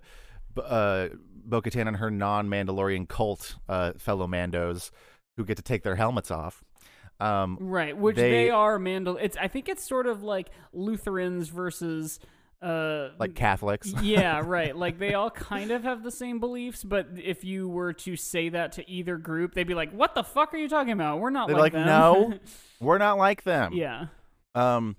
[0.56, 1.10] B- uh
[1.44, 4.92] Bo-Katan and her non-Mandalorian cult uh fellow Mandos
[5.38, 6.64] who get to take their helmets off.
[7.20, 9.18] Um Right, which They- they, are Mandal.
[9.22, 12.20] It's I think it's sort of like Lutherans versus
[12.62, 13.93] uh like Catholics.
[14.02, 14.76] yeah, right.
[14.76, 18.50] Like they all kind of have the same beliefs, but if you were to say
[18.50, 21.19] that to either group, they'd be like, "What the fuck are you talking about?
[21.19, 22.34] We're not They're like, like, them." no,
[22.80, 23.74] we're not like them.
[23.74, 24.06] yeah.
[24.54, 24.95] Um,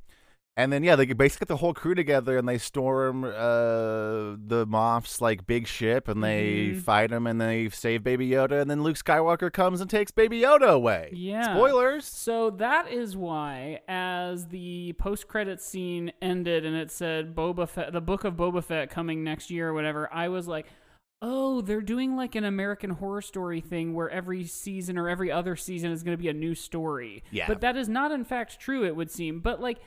[0.54, 4.66] And then yeah, they basically get the whole crew together and they storm uh, the
[4.68, 6.82] Moff's like big ship and they Mhm.
[6.82, 10.40] fight him and they save Baby Yoda and then Luke Skywalker comes and takes Baby
[10.42, 11.08] Yoda away.
[11.14, 11.54] Yeah.
[11.54, 12.04] Spoilers.
[12.04, 18.02] So that is why, as the post-credit scene ended and it said Boba Fett, the
[18.02, 20.66] Book of Boba Fett coming next year or whatever, I was like,
[21.22, 25.56] "Oh, they're doing like an American Horror Story thing where every season or every other
[25.56, 27.46] season is going to be a new story." Yeah.
[27.48, 28.84] But that is not, in fact, true.
[28.84, 29.40] It would seem.
[29.40, 29.78] But like,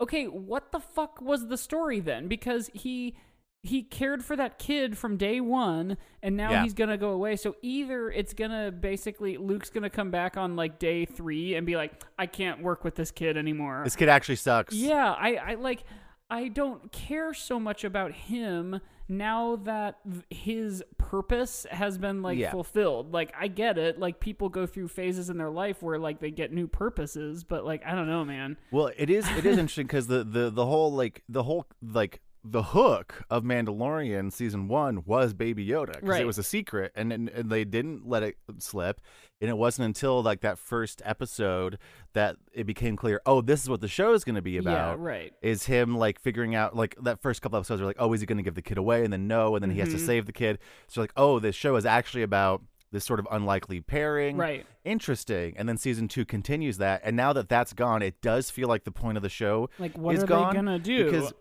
[0.00, 2.28] okay, what the fuck was the story then?
[2.28, 3.16] Because he.
[3.62, 6.62] He cared for that kid from day one, and now Yeah.
[6.62, 7.36] he's gonna go away.
[7.36, 11.76] So either it's gonna basically Luke's gonna come back on like day three and be
[11.76, 13.82] like, I can't work with this kid anymore.
[13.84, 14.74] This kid actually sucks.
[14.74, 15.84] yeah, I, I like
[16.30, 19.98] I don't care so much about him now that
[20.30, 22.52] his purpose has been like Yeah.
[22.52, 23.12] fulfilled.
[23.12, 23.98] Like I get it.
[23.98, 27.64] Like people go through phases in their life where like they get new purposes, but
[27.64, 28.56] like I don't know, man.
[28.70, 32.20] Well, it is it is interesting because the, the the whole like the whole like
[32.42, 36.22] the hook of Mandalorian season one was Baby Yoda because Right.
[36.22, 39.00] it was a secret and, and and they didn't let it slip,
[39.40, 41.76] and it wasn't until like that first episode
[42.14, 43.20] that it became clear.
[43.26, 44.98] Oh, this is what the show is going to be about.
[44.98, 45.32] Yeah, right.
[45.42, 48.26] Is him like figuring out like that first couple episodes are like, oh, is he
[48.26, 50.06] going to give the kid away, and then no, and then he has to Mhm.
[50.06, 50.58] save the kid.
[50.88, 54.66] So like, oh, this show is actually about this sort of unlikely pairing Right.
[54.84, 58.68] interesting and then season two continues that and now that that's gone it does feel
[58.68, 61.04] like the point of the show Like what is are gone they gonna do?
[61.04, 61.32] because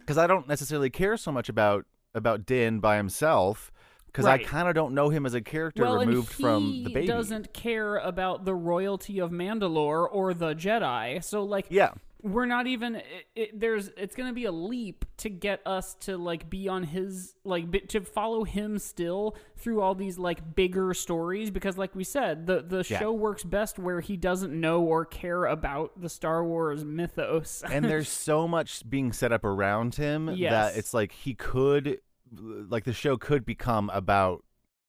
[0.00, 3.70] because i don't necessarily care so much about about din by himself
[4.06, 4.40] because Right.
[4.40, 7.06] i kind of don't know him as a character well, removed from the baby He
[7.06, 11.22] doesn't care about the royalty of Mandalore or the Jedi.
[11.22, 11.92] So like yeah
[12.26, 16.16] we're not even it, it, there's it's gonna be a leap to get us to
[16.18, 21.50] like be on his like to follow him still through all these like bigger stories
[21.50, 22.98] because like we said the the Yeah.
[22.98, 27.84] show works best where he doesn't know or care about the star wars mythos and
[27.84, 30.50] there's so much being set up around him Yes.
[30.72, 32.00] that it's like he could
[32.32, 34.42] like the show could become about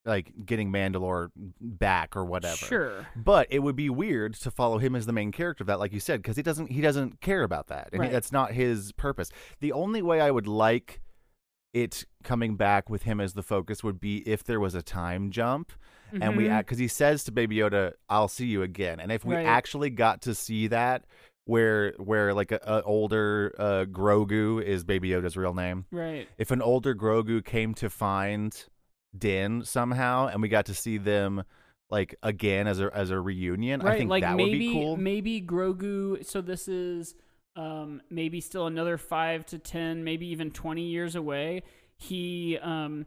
[0.07, 2.55] like getting Mandalore back or whatever.
[2.55, 5.79] sure But it would be weird to follow him as the main character of that,
[5.79, 8.11] like you said, because he doesn't he doesn't care about that, and Right.
[8.11, 9.29] that's not his purpose.
[9.59, 11.01] The only way I would like
[11.73, 15.29] it coming back with him as the focus would be if there was a time
[15.29, 15.73] jump,
[16.11, 19.35] and we because he says to Baby Yoda, "I'll see you again," and if we
[19.35, 19.45] Right.
[19.45, 21.05] actually got to see that.
[21.49, 25.85] Where, where like a, a older uh, Grogu is Baby Yoda's real name.
[25.91, 28.65] right If an older Grogu came to find
[29.17, 31.43] Din somehow, and we got to see them
[31.89, 34.73] like again as a as a reunion, right I think like that maybe would be
[34.73, 34.97] cool.
[34.97, 37.15] maybe grogu so this is
[37.55, 41.63] um maybe still another five to ten maybe even 20 years away.
[41.95, 43.05] He um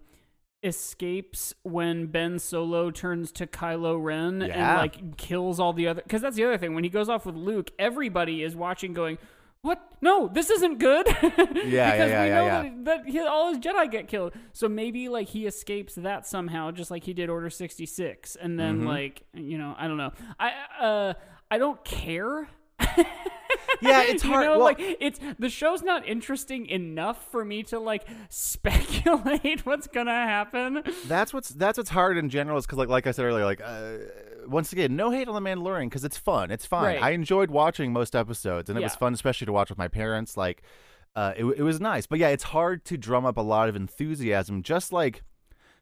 [0.62, 6.20] escapes when Ben Solo turns to Kylo Ren and like kills all the other cuz
[6.20, 6.74] that's the other thing.
[6.74, 9.18] When he goes off with Luke everybody is watching going
[9.62, 9.81] what?
[10.01, 11.07] No, this isn't good.
[11.23, 12.62] yeah, because yeah, we know yeah.
[12.62, 14.33] that, that he, all his Jedi get killed.
[14.53, 18.59] So maybe like he escapes that somehow, just like he did Order sixty six, and
[18.59, 18.87] then Mm-hmm.
[18.88, 20.12] like you know, I don't know.
[20.38, 21.14] I uh,
[21.51, 22.49] I don't care.
[23.83, 27.62] Yeah, it's You hard- know, well- like it's the show's not interesting enough for me
[27.64, 30.83] to like speculate what's gonna happen.
[31.07, 33.61] That's what's that's what's hard in general is because like like I said earlier, like
[33.64, 33.92] uh,
[34.46, 36.85] once again, no hate on the Mandalorian because it's fun, it's fun.
[36.85, 37.03] Right.
[37.03, 40.37] I enjoyed watching most episodes, and it was fun, especially to watch with my parents.
[40.37, 40.62] Like,
[41.16, 43.76] uh, it it was nice, but yeah, it's hard to drum up a lot of
[43.76, 45.22] enthusiasm, just like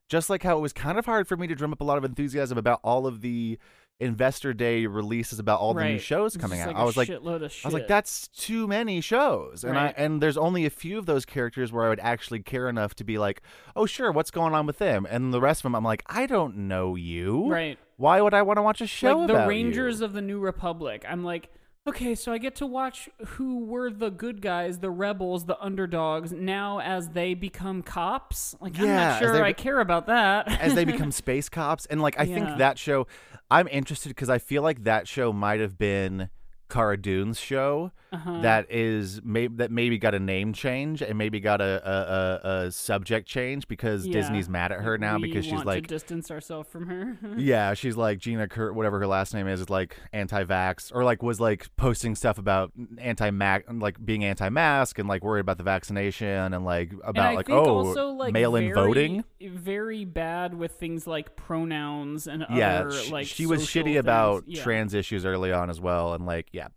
[0.08, 1.98] just like how it was kind of hard for me to drum up a lot
[1.98, 3.58] of enthusiasm about all of the
[4.00, 6.68] investor day releases about all the new shows coming out.
[6.68, 7.64] like I was like, of shit.
[7.64, 9.94] I was like, that's too many shows, and Right.
[9.98, 12.94] I and there's only a few of those characters where I would actually care enough
[12.96, 13.42] to be like,
[13.76, 15.06] oh sure, what's going on with them?
[15.10, 17.50] And the rest of them, I'm like, I don't know you.
[17.50, 17.78] right.
[17.98, 20.06] Why would I want to watch a show like the about Rangers you?
[20.06, 21.04] of the New Republic.
[21.06, 21.50] I'm like,
[21.86, 26.30] okay, so I get to watch who were the good guys, the rebels, the underdogs,
[26.32, 28.54] now as they become cops.
[28.60, 30.48] Like, I'm not sure I care about that.
[30.60, 32.34] as they become space cops, and like I Yeah.
[32.36, 33.08] think that show,
[33.50, 36.30] I'm interested because I feel like that show might have been
[36.68, 38.40] Cara Dune's show uh-huh.
[38.42, 42.66] that is maybe that maybe got a name change and maybe got a a, a,
[42.66, 44.12] a subject change because Yeah.
[44.14, 47.16] Disney's mad at her now We because she's like distance ourselves from her.
[47.38, 51.22] Yeah, she's like Gina Kurt, whatever her last name is, is like anti-vax, or like
[51.22, 56.52] was like posting stuff about anti-mac, like being anti-mask and like worried about the vaccination
[56.54, 59.24] and like about I like oh also, like, mail-in very- voting.
[59.40, 63.26] Very bad with things like pronouns and Yeah, other sh- like.
[63.26, 63.96] she was shitty things.
[63.98, 64.62] about Yeah.
[64.62, 66.68] trans issues early on as well, and like yeah,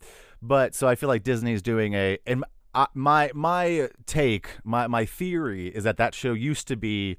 [0.42, 5.06] but so I feel like Disney's doing a and I, my my take my my
[5.06, 7.18] theory is that that show used to be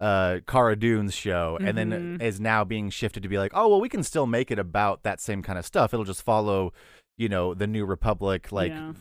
[0.00, 2.22] uh Cara Dune's show and then Mhm.
[2.22, 5.02] is now being shifted to be like oh well we can still make it about
[5.02, 6.72] that same kind of stuff it'll just follow
[7.20, 8.92] you know, the New Republic, like Yeah.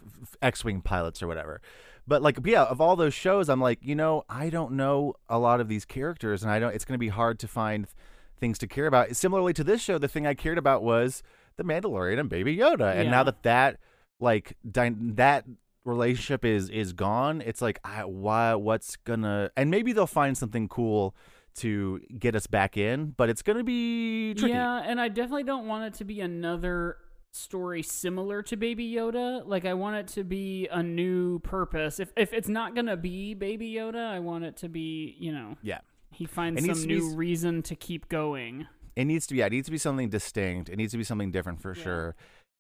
[0.42, 1.62] X-wing pilots or whatever.
[2.08, 5.38] But like, yeah, of all those shows, I'm like, you know, I don't know a
[5.38, 6.74] lot of these characters, and I don't.
[6.74, 7.86] It's going to be hard to find
[8.40, 9.16] things to care about.
[9.16, 11.22] Similarly to this show, the thing I cared about was
[11.58, 13.80] the Mandalorian and Baby Yoda, and now that that
[14.20, 15.46] like that
[15.84, 18.56] relationship is is gone, it's like, I, why?
[18.56, 19.52] What's gonna?
[19.56, 21.16] And maybe they'll find something cool
[21.56, 24.54] to get us back in, but it's gonna be tricky.
[24.54, 26.98] Yeah, and I definitely don't want it to be another
[27.32, 29.44] story similar to Baby Yoda.
[29.46, 32.00] Like I want it to be a new purpose.
[32.00, 35.58] If if it's not gonna be Baby Yoda, I want it to be, you know,
[35.64, 35.80] yeah.
[36.12, 38.68] he finds needs some new reason to keep going.
[38.98, 39.40] It needs to be.
[39.40, 40.70] Yeah, it needs to be something distinct.
[40.70, 42.16] It needs to be something different for sure.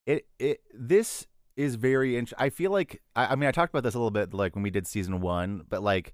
[0.06, 2.16] It it this is very.
[2.16, 4.54] Int- I feel like I, I mean I talked about this a little bit like
[4.54, 6.14] when we did season one, but like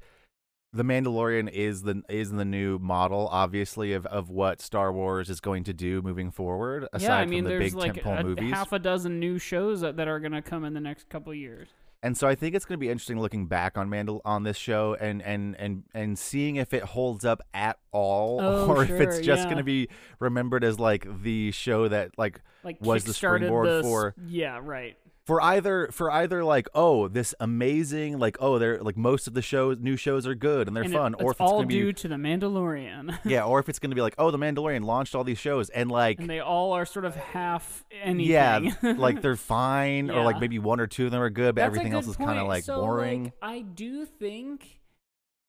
[0.72, 5.42] the Mandalorian is the is the new model, obviously, of, of what Star Wars is
[5.42, 6.88] going to do moving forward.
[6.94, 9.38] Aside yeah, I mean, from the there's big like a, movies, half a dozen new
[9.38, 11.68] shows that, that are gonna come in the next couple of years.
[12.04, 14.58] And so I think it's going to be interesting looking back on Mandal on this
[14.58, 18.92] show and and and and seeing if it holds up at all, Oh, or if
[18.92, 19.46] it's just yeah.
[19.46, 19.88] going to be
[20.20, 24.98] remembered as like the show that like Like was the springboard the for yeah, right.
[25.26, 29.42] For either for either like oh this amazing like oh they're like most of the
[29.42, 31.58] shows new shows are good and they're And it- fun or it's if it's all
[31.60, 33.18] gonna be due to the Mandalorian.
[33.26, 35.90] yeah or if it's gonna be like oh the Mandalorian launched all these shows and
[35.90, 38.32] like and they all are sort of half anything.
[38.32, 38.60] yeah
[38.98, 41.68] like they're fine or like maybe one or two of them are good but That's
[41.68, 44.80] everything else is kind of like So, boring like, I do think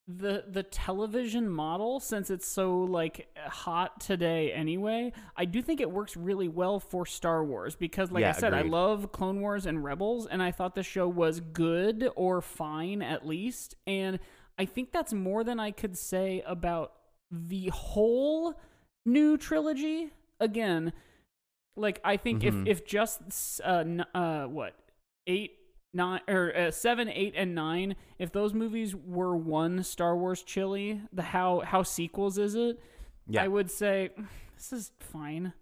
[0.06, 5.90] the the television model, since it's so like hot today anyway, I do think it
[5.90, 9.64] works really well for Star Wars because, like I Yeah, said, I love Clone Wars
[9.64, 14.18] and Rebels, and I thought the show was good or fine at least, and
[14.58, 16.92] I think that's more than I could say about
[17.30, 18.60] the whole
[19.06, 20.10] new trilogy.
[20.38, 20.92] Again,
[21.76, 22.66] like I think Mhm.
[22.66, 24.74] if if just uh uh what
[25.26, 25.56] eight
[25.94, 31.00] nine or uh, seven eight and nine if those movies were one Star Wars chili
[31.12, 32.80] the how how sequels is it?
[33.26, 33.44] Yeah.
[33.44, 34.10] I would say
[34.56, 35.52] this is fine.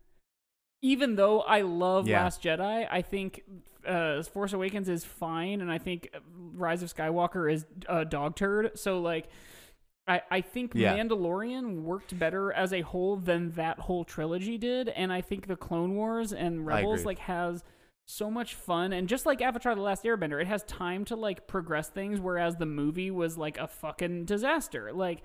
[0.80, 2.22] Even though I love Yeah.
[2.22, 3.42] Last Jedi I think
[3.86, 6.08] uh Force Awakens is fine and I think
[6.54, 8.78] Rise of Skywalker is a dog turd.
[8.78, 9.28] So like
[10.08, 10.96] I, I think Yeah.
[10.96, 15.54] Mandalorian worked better as a whole than that whole trilogy did, and I think the
[15.54, 17.62] Clone Wars and Rebels like has
[18.06, 21.46] so much fun, and just like Avatar: The Last Airbender, it has time to like
[21.46, 24.92] progress things, whereas the movie was like a fucking disaster.
[24.92, 25.22] Like,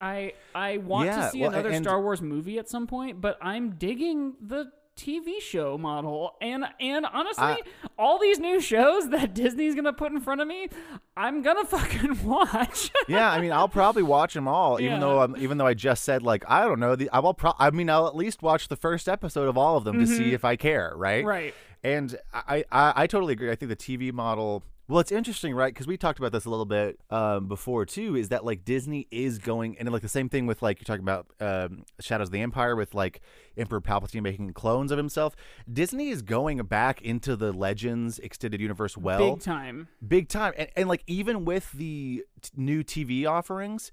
[0.00, 3.20] I I want Yeah, to see well, another and- Star Wars movie at some point,
[3.20, 7.60] but I'm digging the TV show model, and and honestly, I-
[7.98, 10.68] all these new shows that Disney's gonna put in front of me,
[11.16, 12.90] I'm gonna fucking watch.
[13.08, 15.00] yeah, I mean, I'll probably watch them all, even Yeah.
[15.00, 17.54] though I'm, even though I just said like I don't know the I will pro-
[17.58, 20.32] I mean I'll at least watch the first episode of all of them to see
[20.34, 21.20] if I care, right?
[21.20, 21.28] Mm-hmm.
[21.28, 21.54] right.
[21.84, 23.50] And I, I I totally agree.
[23.50, 24.64] I think the TV model.
[24.88, 25.72] Well, it's interesting, right?
[25.72, 28.16] Because we talked about this a little bit um, before too.
[28.16, 31.04] Is that like Disney is going and like the same thing with like you're talking
[31.04, 33.20] about um, Shadows of the Empire with like
[33.58, 35.36] Emperor Palpatine making clones of himself.
[35.70, 39.88] Disney is going back into the Legends extended universe well, Big time.
[40.06, 43.92] big time and, and like even with the t- new tv offerings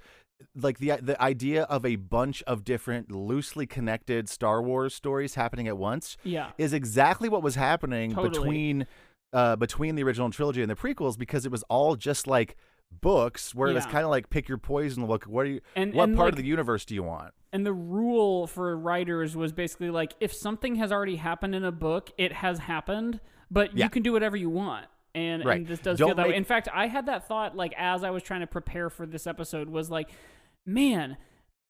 [0.55, 5.67] like the the idea of a bunch of different loosely connected star wars stories happening
[5.67, 6.51] at once Yeah.
[6.57, 8.29] is exactly what was happening Totally.
[8.29, 8.87] between
[9.35, 12.55] uh between the original trilogy and the prequels because it was all just like
[13.01, 13.91] books where it's Yeah.
[13.91, 16.33] kind of like pick your poison look what are you And- what and, part like-
[16.33, 20.33] of the universe do you want And the rule for writers was basically like if
[20.33, 23.19] something has already happened in a book, it has happened,
[23.49, 23.85] but Yeah.
[23.85, 24.87] you can do whatever you want.
[25.13, 25.57] And, Right.
[25.59, 26.35] and this does Don't feel that way.
[26.35, 29.25] In fact, I had that thought like as I was trying to prepare for this
[29.25, 30.09] episode was like,
[30.65, 31.15] man,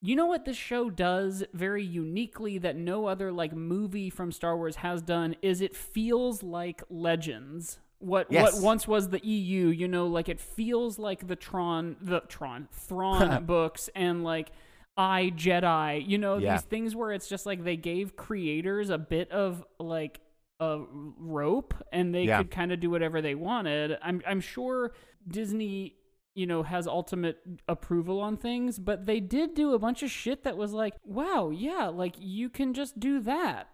[0.06, 4.56] you know what this show does very uniquely that no other like movie from Star
[4.56, 7.80] Wars has done is it feels like Legends.
[8.00, 8.54] What Yes.
[8.56, 12.68] what once was the EU, you know, like it feels like the Tron the Tron
[12.72, 14.52] Thrawn books and like
[14.98, 16.54] I Jedi, you know, Yeah.
[16.58, 20.20] these things where it's just like they gave creators a bit of like
[20.60, 20.82] a
[21.18, 22.38] rope and they Yeah.
[22.40, 23.98] could kind of do whatever they wanted.
[24.02, 24.94] I'm I'm sure
[25.28, 25.96] Disney,
[26.36, 30.44] you know, has ultimate approval on things, but they did do a bunch of shit
[30.44, 33.70] that was like, wow, yeah, like you can just do that.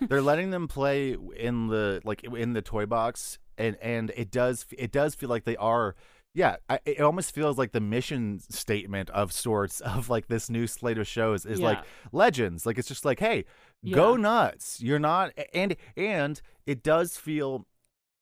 [0.08, 4.66] they're letting them play in the like in the toy box and and it does
[4.76, 5.94] it does feel like they are
[6.34, 10.66] yeah I, it almost feels like the mission statement of sorts of like this new
[10.66, 11.78] slate of shows is like
[12.10, 12.66] legends.
[12.66, 13.44] Like it's just like hey
[13.88, 14.80] go nuts.
[14.80, 17.66] You're not and and it does feel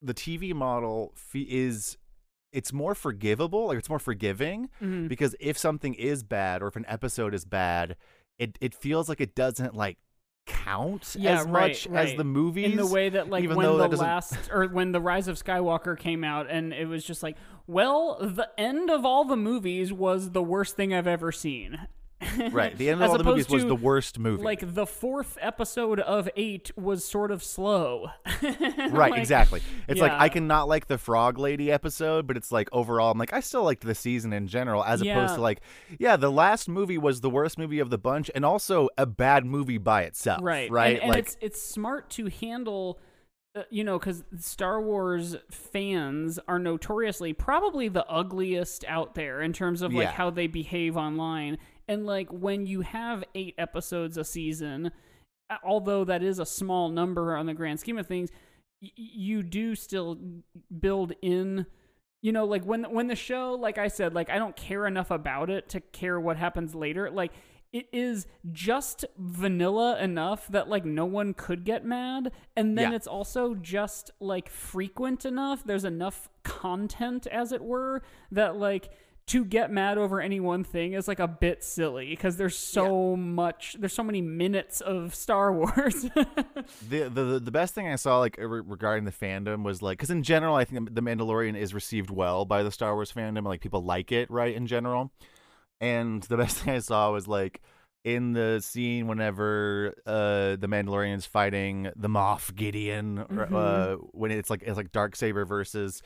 [0.03, 1.99] the tv model is
[2.52, 5.08] it's more forgivable like it's more forgiving Mhm.
[5.08, 7.96] because if something is bad or if an episode is bad
[8.38, 9.98] it it feels like it doesn't like
[10.46, 12.08] count yeah, as right, much right.
[12.08, 12.64] as the movies.
[12.72, 15.40] In the way that, like, even when though the last or when the Rise of
[15.40, 17.36] Skywalker came out, and it was just like,
[17.68, 21.86] well, the end of all the movies was the worst thing I've ever seen.
[22.51, 24.43] Right, the end of all the movies opposed was the worst movie.
[24.43, 28.11] Like the fourth episode of eight was sort of slow.
[28.43, 29.62] right, like, exactly.
[29.89, 30.12] It's like.
[30.12, 33.41] I can not like the Frog Lady episode, but it's like overall, I'm like I
[33.41, 35.16] still liked the season in general, as Yeah.
[35.16, 35.61] opposed to like,
[35.99, 39.45] yeah, the last movie was the worst movie of the bunch, and also a bad
[39.47, 40.41] movie by itself.
[40.43, 40.95] right right.
[40.95, 42.99] and, and like, it's it's smart to handle
[43.55, 49.53] uh, you know because star wars fans are notoriously probably the ugliest out there in
[49.53, 50.12] terms of like Yeah.
[50.12, 51.59] how they behave online
[51.91, 54.91] and like when you have eight episodes a season
[55.64, 58.30] although that is a small number on the grand scheme of things
[58.80, 60.16] y- you do still
[60.78, 61.66] build in
[62.22, 65.11] you know like when when the show like i said like i don't care enough
[65.11, 67.32] about it to care what happens later like
[67.72, 72.97] it is just vanilla enough that like no one could get mad and then Yeah.
[72.97, 78.91] it's also just like frequent enough there's enough content as it were that like
[79.31, 83.14] to get mad over any one thing is like a bit silly because there's so
[83.14, 86.07] much there's so many minutes of star wars.
[86.89, 90.11] The, the the best thing I saw like re- regarding the fandom was like because
[90.11, 93.61] in general I think the Mandalorian is received well by the Star Wars fandom like
[93.61, 95.12] people like it right in general.
[95.81, 97.61] And the best thing I saw was like
[98.05, 104.31] in the scene whenever uh the Mandalorian is fighting the Moff Gideon or, uh when
[104.33, 106.03] it's like it's like dark saber versus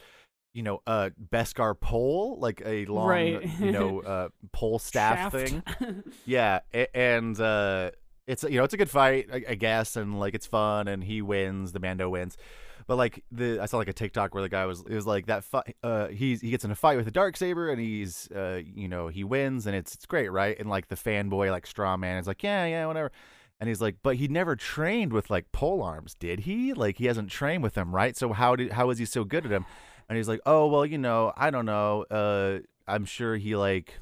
[0.55, 3.59] you know uh Beskar pole like a long Right.
[3.59, 5.49] you know uh pole staff Shaft.
[5.79, 6.61] thing yeah,
[6.95, 7.91] and uh,
[8.25, 11.03] it's you know it's a good fight, I, I guess, and like it's fun, and
[11.03, 12.37] he wins, the Mando wins.
[12.87, 15.25] But like the I saw like a TikTok where the guy was it was like
[15.27, 15.75] that fight.
[15.83, 18.87] Uh, he's he gets in a fight with a dark saber, and he's uh, you
[18.87, 20.57] know he wins, and it's it's great, right?
[20.59, 23.11] And like the fanboy like straw man is like yeah yeah whatever.
[23.59, 26.73] And he's like, but he never trained with like pole arms, did he?
[26.73, 28.15] Like he hasn't trained with them, right?
[28.15, 29.65] So how did how is he so good at them?
[30.07, 32.05] And he's like, oh well, you know, I don't know.
[32.09, 33.99] Uh, I'm sure he like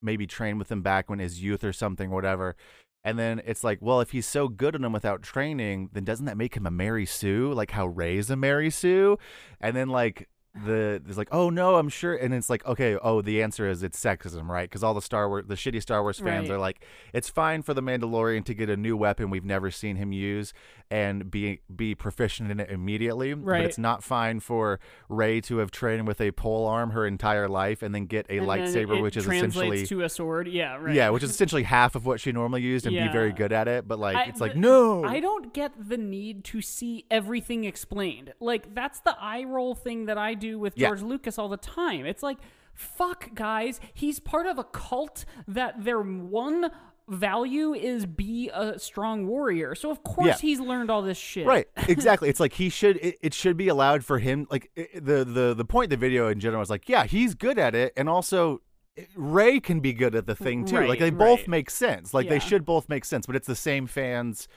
[0.00, 2.56] maybe trained with him back when his youth or something, whatever.
[3.04, 6.26] And then it's like, well, if he's so good at him without training, then doesn't
[6.26, 7.52] that make him a Mary Sue?
[7.52, 9.18] Like how Rey's a Mary Sue?
[9.60, 12.14] And then like the there's like, oh no, I'm sure.
[12.14, 14.68] And it's like, okay, oh, the answer is it's sexism, right?
[14.68, 16.54] Because all the Star Wars, the shitty Star Wars fans Right.
[16.54, 16.84] are like,
[17.14, 20.52] it's fine for the Mandalorian to get a new weapon we've never seen him use
[20.90, 23.32] and be be proficient in it immediately.
[23.32, 23.60] Right.
[23.60, 24.78] But it's not fine for
[25.08, 28.38] Rey to have trained with a pole arm her entire life and then get a
[28.38, 31.94] And lightsaber, which is essentially to a sword yeah right yeah, which is essentially half
[31.94, 33.88] of what she normally used and be very good at it.
[33.88, 35.02] But like, I- it's like the- no.
[35.04, 38.34] I don't get the need to see everything explained.
[38.38, 40.88] Like that's the eye roll thing that I do with Yeah.
[40.88, 42.04] George Lucas all the time.
[42.06, 42.38] It's like,
[42.74, 43.80] fuck, guys.
[43.94, 46.70] He's part of a cult that their one
[47.08, 49.74] value is be a strong warrior.
[49.74, 50.38] So of course Yeah.
[50.38, 51.46] he's learned all this shit.
[51.46, 52.28] Right, exactly.
[52.28, 52.96] it's like he should.
[52.98, 54.46] It, it should be allowed for him.
[54.50, 57.34] Like i the the the point of the video in general is like, yeah, he's
[57.34, 58.62] good at it, and also
[58.96, 60.76] eh, Rey can be good at the thing too.
[60.76, 61.48] like Right, they both right.
[61.48, 62.14] make sense.
[62.14, 62.30] Like Yeah.
[62.30, 63.26] they should both make sense.
[63.26, 64.48] But it's the same fans.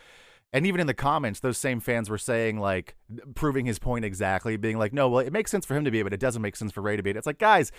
[0.56, 2.96] And even in the comments, those same fans were saying, like,
[3.36, 6.02] proving his point exactly, being like, no, well, it makes sense for him to be,
[6.02, 7.12] but it doesn't make sense for Rey to be.
[7.12, 7.74] It's like, guys,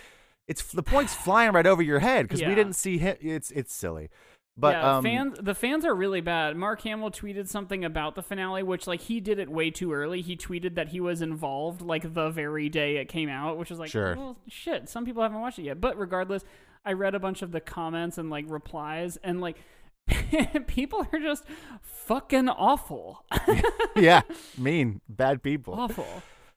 [0.47, 3.17] it's the point's flying right over your head because we didn't see him.
[3.19, 4.11] It's it's silly,
[4.55, 6.55] but yeah, um, fans the fans are really bad.
[6.55, 10.21] Mark Hamill tweeted something about the finale, which like he did it way too early.
[10.21, 13.79] He tweeted that he was involved like the very day it came out, which is
[13.79, 14.15] like, Sure.
[14.15, 14.87] well, shit.
[14.87, 16.45] Some people haven't watched it yet, but regardless,
[16.85, 19.57] I read a bunch of the comments and like replies, and like
[20.67, 21.43] people are just
[21.81, 23.23] fucking awful,
[23.95, 24.21] yeah,
[24.57, 25.73] mean, bad people.
[25.73, 26.07] awful.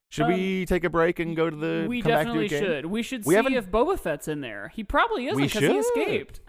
[0.08, 1.86] Should we um, take a break and go to the?
[1.88, 2.86] we come back to definitely should.
[2.86, 4.72] We should We see haven't- if Boba Fett's in there.
[4.74, 6.40] He probably isn't because he escaped.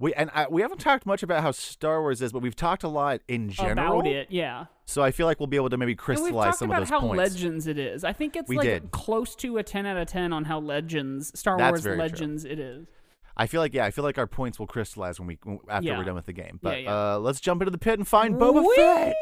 [0.00, 2.82] We and I, we haven't talked much about how Star Wars is, but we've talked
[2.84, 4.00] a lot in general.
[4.00, 4.64] About it, yeah.
[4.86, 7.06] So I feel like we'll be able to maybe And we've crystallize talked about how.
[7.06, 8.02] Legends it is.
[8.02, 8.90] I think it's We like did.
[8.92, 12.02] close to a 10 out of 10 on how Legends, Star That's Wars very true.
[12.02, 12.88] Legends it is.
[13.40, 15.96] I feel like yeah, I feel like our points will crystallize when we after Yeah.
[15.96, 16.58] we're done with the game.
[16.62, 17.14] But yeah.
[17.14, 18.76] Uh, let's jump into the pit and find Boba Whee!
[18.76, 19.16] Fett.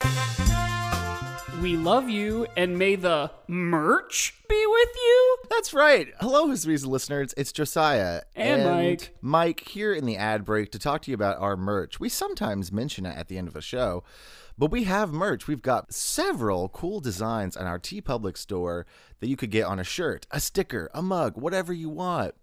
[1.60, 5.36] We love you, and may the merch be with you.
[5.50, 6.08] That's right.
[6.18, 7.34] Hello, the Reason listeners.
[7.36, 9.14] It's Josiah And Mike.
[9.20, 12.00] Mike here in the ad break to talk to you about our merch.
[12.00, 14.04] We sometimes mention it at the end of the show,
[14.60, 15.48] but we have merch.
[15.48, 18.84] We've got several cool designs on our TeePublic store
[19.20, 22.34] that you could get on a shirt, a sticker, a mug, whatever you want.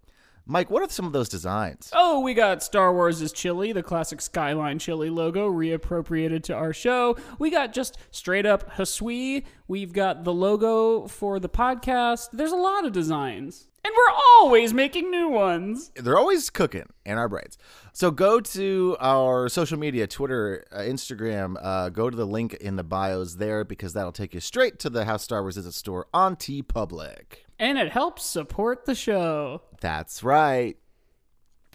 [0.44, 1.92] Mike, what are some of those designs?
[1.94, 7.16] Oh, we got Star Wars' chili, the classic Skyline chili logo, reappropriated to our show.
[7.38, 9.44] We got just straight up Hasui.
[9.68, 12.30] We've got the logo for the podcast.
[12.32, 13.67] There's a lot of designs.
[13.84, 15.90] And we're always making new ones.
[15.94, 17.56] They're always cooking in our brains.
[17.92, 21.54] So go to our social media Twitter, uh, Instagram.
[21.60, 24.90] Uh, go to the link in the bios there because that'll take you straight to
[24.90, 27.44] the How Star Wars Is It store on TeePublic.
[27.58, 29.62] And it helps support the show.
[29.80, 30.76] That's right.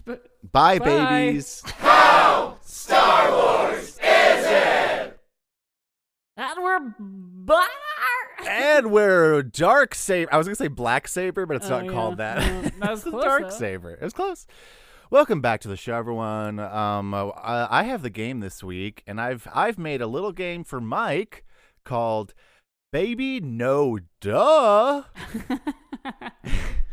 [0.06, 0.86] But Bye, Bye.
[1.32, 1.64] babies.
[1.78, 5.20] How Star Wars is it?
[6.36, 7.64] that we're bar.
[8.48, 10.34] And we're dark saber.
[10.34, 11.92] I was gonna say black saber, but it's Oh, not yeah.
[11.92, 12.38] called that.
[12.40, 13.50] No, that was It's close, dark though.
[13.50, 13.92] saber.
[13.92, 14.46] It was close.
[15.10, 16.60] Welcome back to the show, everyone.
[16.60, 20.32] Um, uh, I I have the game this week, and I've I've made a little
[20.32, 21.44] game for Mike
[21.86, 22.34] called
[22.92, 25.04] "Baby No Duh."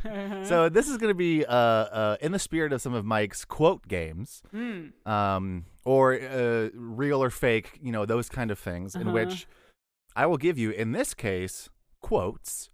[0.45, 3.45] so this is going to be uh, uh, in the spirit of some of Mike's
[3.45, 4.89] quote games, Hmm.
[5.11, 9.13] um, or uh, real or fake, you know, those kind of things, in Uh-huh.
[9.13, 9.47] which
[10.17, 11.69] I will give you, in this case,
[12.01, 12.71] quotes,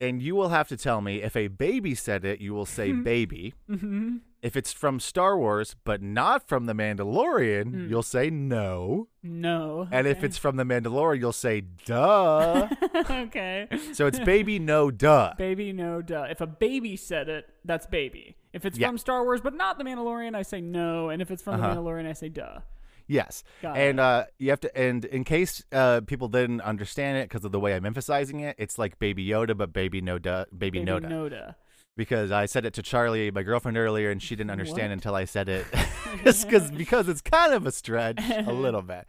[0.00, 2.92] and you will have to tell me if a baby said it, you will say
[3.12, 3.54] baby.
[3.70, 4.16] Mm-hmm.
[4.42, 7.88] If it's from Star Wars but not from The Mandalorian, Hmm.
[7.88, 9.08] you'll say no.
[9.22, 9.88] No.
[9.90, 12.68] And if it's from The Mandalorian, you'll say duh.
[13.10, 13.68] okay.
[13.94, 15.32] so it's baby no duh.
[15.38, 16.26] Baby, no duh.
[16.28, 18.36] If a baby said it, that's baby.
[18.52, 18.88] If it's Yeah.
[18.88, 21.08] from Star Wars but not The Mandalorian, I say no.
[21.08, 21.72] And if it's from Uh-huh.
[21.74, 22.58] The Mandalorian, I say duh.
[23.06, 23.44] Yes.
[23.62, 27.44] Got and uh, you have to, and in case uh, people didn't understand it because
[27.44, 30.80] of the way I'm emphasizing it, it's like Baby Yoda, but Baby no Baby, Baby,
[30.84, 31.08] no duh.
[31.08, 31.52] no duh.
[31.96, 34.94] Because I said it to Charlie, my girlfriend earlier, and she didn't understand What?
[34.94, 35.66] until I said it.
[36.24, 39.06] Just because because it's kind of a stretch, a little bit.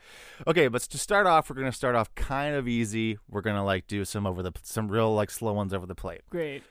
[0.48, 3.18] Okay, but to start off, we're gonna start off kind of easy.
[3.30, 6.22] We're gonna like do some over the some real like slow ones over the plate.
[6.30, 6.64] Great.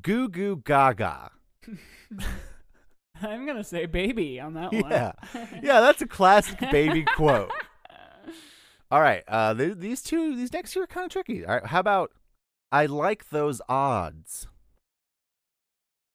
[0.00, 1.30] Goo goo gaga.
[3.28, 4.90] I'm going to say baby on that one.
[4.90, 5.12] Yeah,
[5.62, 7.50] yeah, that's a classic baby quote.
[8.90, 11.44] All right, uh, th- these two, these next two are kind of tricky.
[11.46, 12.10] All right, how about
[12.70, 14.46] I like those odds?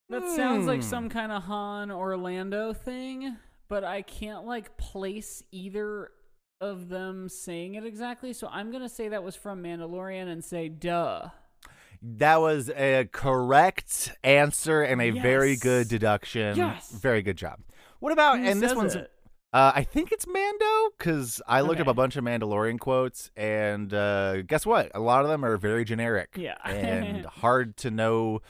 [0.09, 0.87] That sounds like Hmm.
[0.89, 3.35] some kind of Han or Lando thing,
[3.67, 6.11] but I can't like place either
[6.61, 8.31] of them saying it exactly.
[8.33, 11.29] So I'm gonna say that was from Mandalorian and say duh.
[12.01, 16.57] That was a correct answer and a very good deduction.
[16.57, 16.91] Yes.
[16.91, 17.59] Very good job.
[17.99, 19.05] What about, Who and this one's, uh,
[19.53, 24.41] I think it's Mando because I looked up a bunch of Mandalorian quotes and uh,
[24.43, 24.91] guess what?
[24.93, 26.35] A lot of them are very generic.
[26.35, 26.57] Yeah.
[26.65, 28.41] and hard to know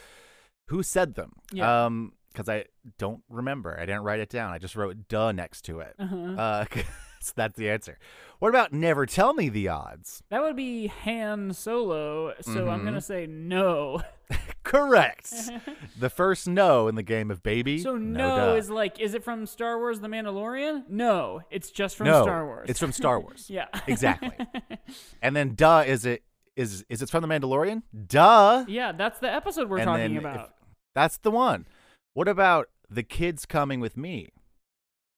[0.65, 1.33] who said them.
[1.51, 1.85] Yeah.
[1.85, 2.65] Um, because I
[2.99, 3.75] don't remember.
[3.79, 4.53] I didn't write it down.
[4.53, 5.95] I just wrote duh next to it.
[5.97, 6.15] Uh-huh.
[6.39, 6.65] Uh,
[7.31, 7.97] that's the answer.
[8.39, 10.21] What about never tell me the odds?
[10.29, 12.33] That would be Han Solo.
[12.41, 12.85] So I'm Mhm.
[12.85, 14.01] gonna say no.
[14.63, 15.33] Correct.
[15.99, 17.79] the first no in the game of baby.
[17.79, 20.83] So no, no, is like, is it from Star Wars: The Mandalorian?
[20.89, 22.69] No, it's just from no, Star Wars.
[22.69, 23.45] It's from Star Wars.
[23.49, 24.31] yeah, Exactly.
[25.21, 26.23] and then duh is it
[26.55, 27.83] is is it from the Mandalorian?
[28.07, 28.65] Duh.
[28.67, 30.53] yeah, that's the episode we're And talking then if- about.
[30.95, 31.65] That's the one.
[32.13, 34.29] What about the kids coming with me?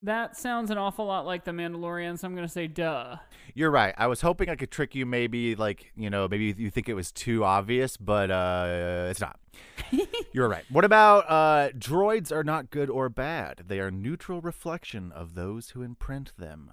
[0.02, 3.18] That sounds an awful lot like The Mandalorian, so I'm gonna say duh.
[3.54, 3.94] You're right.
[3.98, 5.06] I was hoping I could trick you.
[5.06, 9.38] Maybe like you know, maybe you think it was too obvious, but uh, it's not.
[10.34, 10.64] You're right.
[10.70, 13.64] What about uh, droids are not good or bad?
[13.68, 16.72] They are neutral reflection of those who imprint them.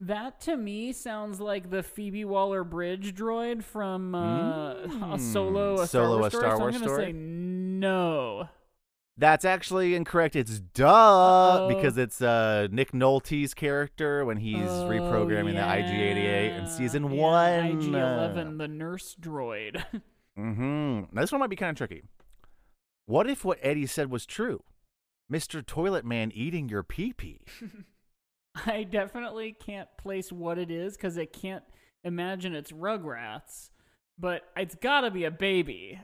[0.00, 4.72] That to me sounds like the Phoebe Waller Bridge droid from uh,
[5.14, 6.42] a Solo, a Solo, Star a Wars story.
[6.42, 7.04] Star so Wars I'm gonna story?
[7.06, 8.48] say no.
[9.18, 10.36] That's actually incorrect.
[10.36, 11.68] It's duh Uh-oh.
[11.68, 15.74] because it's uh, Nick Nolte's character when he's Oh, reprogramming yeah.
[15.74, 17.64] the IG-88 in season Yeah, one.
[17.64, 19.82] IG-11, the nurse droid.
[20.38, 21.14] Mm-hmm.
[21.14, 22.02] Now, this one might be kind of tricky.
[23.06, 24.62] What if what Eddie said was true?
[25.32, 25.64] Mr.
[25.64, 27.40] Toilet Man eating your pee pee.
[28.66, 31.64] I definitely can't place what it is because I can't
[32.04, 33.70] imagine it's Rugrats,
[34.18, 36.00] but it's gotta be a baby.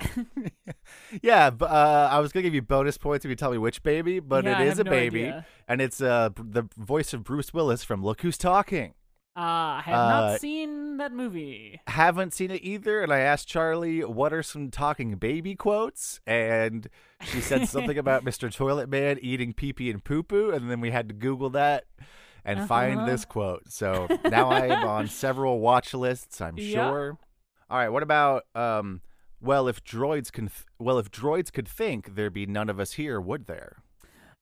[1.22, 4.20] yeah, uh, I was gonna give you bonus points if you tell me which baby,
[4.20, 5.46] but Yeah, it is a no baby, idea.
[5.68, 8.94] and it's uh the voice of Bruce Willis from Look Who's Talking.
[9.36, 11.80] Ah, I have Uh, not seen that movie.
[11.88, 16.88] Haven't seen it either, and I asked Charlie what are some talking baby quotes, and
[17.24, 18.54] she said something about Mr.
[18.54, 21.84] Toilet Man eating pee pee and poo poo, and then we had to Google that
[22.44, 23.06] and find Uh-huh.
[23.10, 23.72] this quote.
[23.72, 26.40] So now I am on several watch lists.
[26.40, 26.72] I'm Yeah.
[26.88, 27.18] sure.
[27.70, 29.00] All right, what about um?
[29.44, 32.92] Well, if droids can, th- well, if droids could think, there'd be none of us
[32.92, 33.76] here, would there?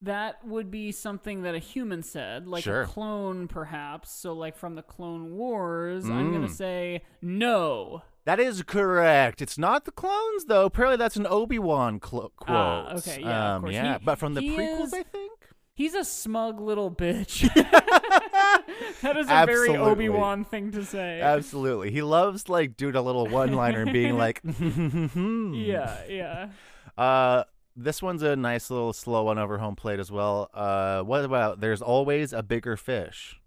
[0.01, 2.83] That would be something that a human said, like Sure.
[2.83, 4.11] a clone, perhaps.
[4.13, 6.51] So, like from the Clone Wars, I'm gonna Mm.
[6.51, 8.03] say no.
[8.25, 9.43] That is correct.
[9.43, 10.67] It's not the clones, though.
[10.67, 12.57] Apparently, that's an Obi Wan clo- quote.
[12.57, 13.75] Ah, okay, yeah, of um, course.
[13.75, 13.99] yeah.
[13.99, 15.33] He- but from the he prequels, is- I think.
[15.75, 17.53] He's a smug little bitch.
[19.03, 21.21] that is a very Obi Wan thing to say.
[21.21, 26.49] Absolutely, he loves like doing a little one-liner, and being like, yeah, yeah.
[26.97, 27.45] Uh,
[27.75, 30.51] this one's a nice little slow one over home plate as well.
[30.53, 33.41] Uh, what about there's always a bigger fish?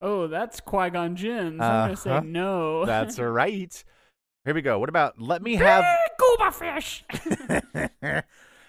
[0.00, 1.58] Oh, that's Qui Gon Jinn.
[1.58, 2.22] So I'm gonna say Uh-huh.
[2.24, 2.86] no.
[2.86, 3.84] That's right.
[4.44, 4.78] Here we go.
[4.78, 5.84] What about let me have?
[6.16, 7.04] Cuba fish.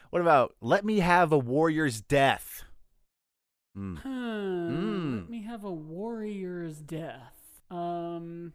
[0.09, 2.63] what about let me have a warrior's death?
[3.75, 3.95] Hmm.
[3.95, 4.09] Hmm.
[4.09, 5.15] Mm.
[5.21, 7.61] Let me have a warrior's death.
[7.69, 8.53] Um,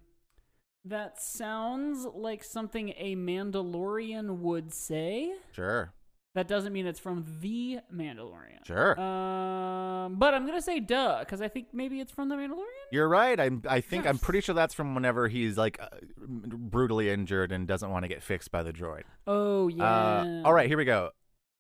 [0.85, 5.33] that sounds like something a Mandalorian would say.
[5.53, 5.93] Sure,
[6.35, 8.65] That doesn't mean it's from the Mandalorian.
[8.67, 8.99] sure.
[9.01, 12.65] Um, but I'm gonna say duh because I think maybe it's from the Mandalorian.
[12.93, 13.41] You're right.
[13.41, 13.63] I'm.
[13.69, 15.89] I think I'm pretty sure that's from whenever he's like uh,
[16.19, 19.03] brutally injured and doesn't want to get fixed by the droid.
[19.27, 19.83] Oh yeah.
[19.83, 21.11] Uh, all right, here we go.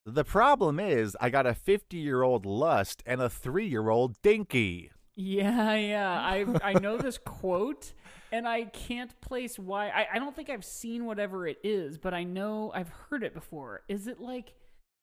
[0.08, 4.22] The problem is, I got a 50 year old Lust and a three year old
[4.22, 4.92] Dinky.
[5.16, 6.12] Yeah, yeah.
[6.20, 7.92] I I know this quote,
[8.30, 9.88] and I can't place why.
[9.88, 13.34] I, I don't think I've seen whatever it is, but I know I've heard it
[13.34, 13.82] before.
[13.88, 14.54] Is it like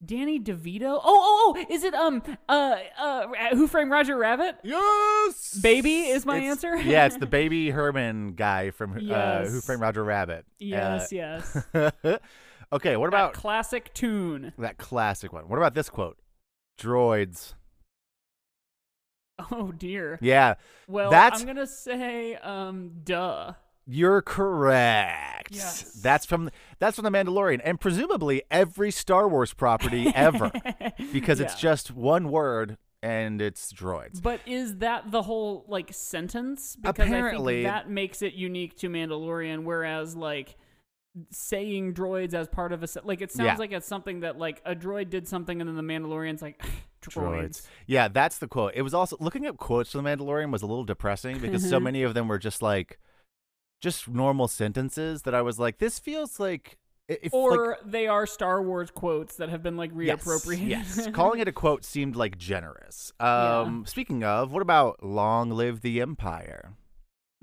[0.06, 0.84] Danny DeVito?
[0.84, 1.66] Oh, oh, oh!
[1.70, 4.56] Is it um uh uh Who Framed Roger Rabbit?
[4.64, 5.60] Yes!
[5.62, 6.78] Baby is my It's- answer?
[6.78, 10.46] yeah, it's the Baby Herman guy from uh, Who Framed Roger Rabbit.
[10.60, 11.58] Yes, yes.
[12.74, 14.52] Okay, what That about classic tune?
[14.58, 15.48] that classic one?
[15.48, 16.18] What about this quote?
[16.80, 17.54] Droids.
[19.52, 20.20] Oh dear.
[20.22, 20.56] Yeah,
[20.88, 23.54] Well, That's- I'm gonna say um duh.
[23.86, 25.56] you're correct.
[25.56, 25.94] Yes.
[26.02, 26.50] That's from
[26.80, 30.52] that's from the Mandalorian, and presumably every Star Wars property ever,
[31.12, 34.22] because it's just one word and it's droids.
[34.22, 36.76] But is that the whole like sentence?
[36.76, 40.56] Because Apparently- I think that makes it unique to Mandalorian, whereas like
[41.32, 43.56] saying droids as part of a like it sounds Yeah.
[43.58, 46.64] like it's something that like a droid did something and then the Mandalorian's like
[47.02, 47.68] droids.
[47.86, 48.74] Yeah, that's the quote.
[48.76, 51.80] It was also looking at quotes from the Mandalorian was a little depressing because so
[51.80, 53.00] many of them were just like
[53.82, 56.78] just normal sentences that I was like, this feels like
[57.10, 60.68] if Or like, they are Star Wars quotes that have been like reappropriated.
[60.70, 63.12] Yes, calling it a quote seemed like generous.
[63.22, 63.60] Yeah.
[63.60, 66.72] Um, speaking of, what about "Long Live the Empire"?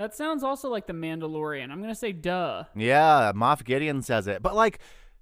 [0.00, 1.70] That sounds also like the Mandalorian.
[1.70, 2.64] I'm gonna say duh.
[2.74, 4.78] Yeah, Moff Gideon says it, but like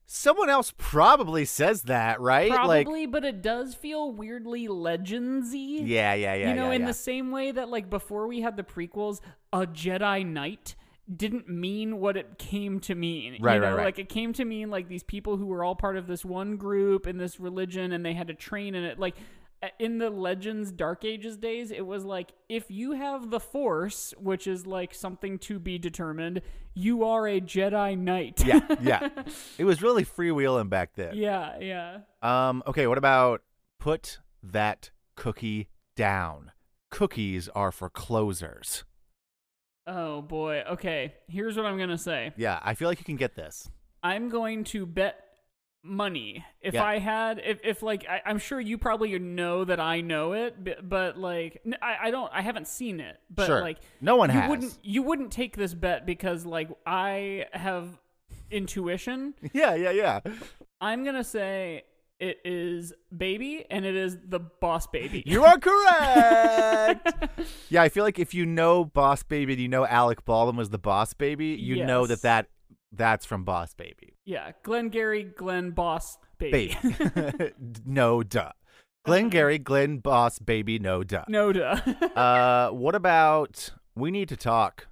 [0.06, 2.48] someone else probably says that, right?
[2.48, 5.80] Like, Probably, but it does feel weirdly legendsy.
[5.84, 6.48] yeah, yeah, yeah.
[6.48, 6.86] you know, yeah, in yeah.
[6.86, 9.20] the same way that like before we had the prequels,
[9.52, 10.76] a Jedi Knight
[11.14, 13.38] didn't mean what it came to mean.
[13.40, 13.76] Right, you right, know?
[13.76, 13.84] right.
[13.86, 16.56] Like it came to mean like these people who were all part of this one
[16.56, 18.98] group in this religion and they had to train in it.
[19.00, 19.16] Like
[19.78, 24.46] in the Legends Dark Ages days, it was like if you have the Force, which
[24.46, 26.42] is like something to be determined,
[26.74, 28.44] you are a Jedi Knight.
[28.44, 29.08] yeah, yeah.
[29.58, 31.16] It was really freewheeling back then.
[31.16, 31.98] yeah, yeah.
[32.22, 33.42] Um, okay, what about
[33.80, 36.52] put that cookie down?
[36.90, 38.84] Cookies are for closers.
[39.86, 40.62] Oh boy.
[40.70, 42.32] Okay, here's what I'm gonna say.
[42.36, 43.70] Yeah, I feel like you can get this.
[44.02, 45.27] I'm going to bet
[45.82, 46.44] money.
[46.60, 46.84] If Yeah.
[46.84, 50.62] I had, if, if like, I, I'm sure you probably know that I know it,
[50.62, 53.60] but, but like, I, I, don't, I haven't seen it, but Sure.
[53.60, 54.50] like, No one you has.
[54.50, 57.98] wouldn't, you wouldn't take this bet because like I have
[58.50, 59.34] intuition.
[59.52, 60.20] Yeah, yeah, yeah.
[60.80, 61.82] I'm gonna say
[62.20, 65.22] it is baby, and it is the boss baby.
[65.26, 67.30] You are correct.
[67.70, 70.70] yeah, I feel like if you know Boss Baby and you know Alec Baldwin was
[70.70, 72.46] the Boss Baby, you know that that
[72.92, 74.14] that's from Boss Baby.
[74.24, 76.76] yeah, Glengarry, Glenn Boss baby.
[76.82, 77.52] Baby.
[77.86, 78.52] no duh.
[79.04, 81.24] Glengarry, Glenn Boss Baby, no duh.
[81.28, 81.80] no duh.
[82.16, 84.86] Uh, what about we need to talk?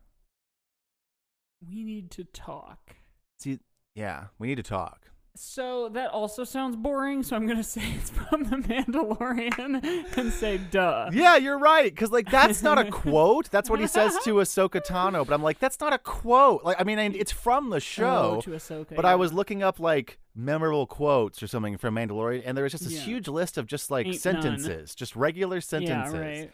[1.69, 2.97] we need to talk.
[3.41, 3.59] See,
[3.95, 5.06] yeah, we need to talk.
[5.39, 10.59] So that also sounds boring, so I'm gonna say it's from the Mandalorian and say
[10.71, 11.11] duh.
[11.13, 11.93] Yeah, you're right.
[11.93, 13.51] Because like that's not a quote.
[13.51, 15.27] That's what he says to Ahsoka Tano.
[15.27, 16.65] But I'm like, that's not a quote.
[16.65, 18.37] Like, I mean, and it's from the show.
[18.37, 18.97] Oh, to Ahsoka.
[18.97, 19.13] but yeah.
[19.13, 22.85] I was looking up like memorable quotes or something from Mandalorian, and there was just
[22.85, 23.01] this Yeah.
[23.01, 26.15] huge list of just like Ain't sentences, just regular sentences.
[26.15, 26.51] Yeah, right.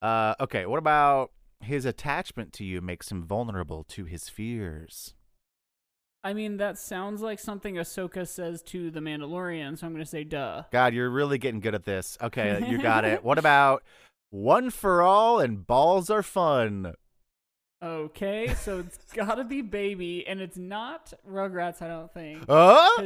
[0.00, 5.14] Uh, okay, what about his attachment to you makes him vulnerable to his fears?
[6.24, 10.24] I mean, that sounds like something Ahsoka says to the Mandalorian, so I'm gonna say
[10.24, 10.64] duh.
[10.72, 12.18] God, you're really getting good at this.
[12.20, 13.22] Okay, you got it.
[13.22, 13.82] What about
[14.30, 16.94] one for all and balls are fun?
[17.82, 22.44] Okay, so it's gotta be baby, and it's not Rugrats, I don't think.
[22.48, 22.96] Oh,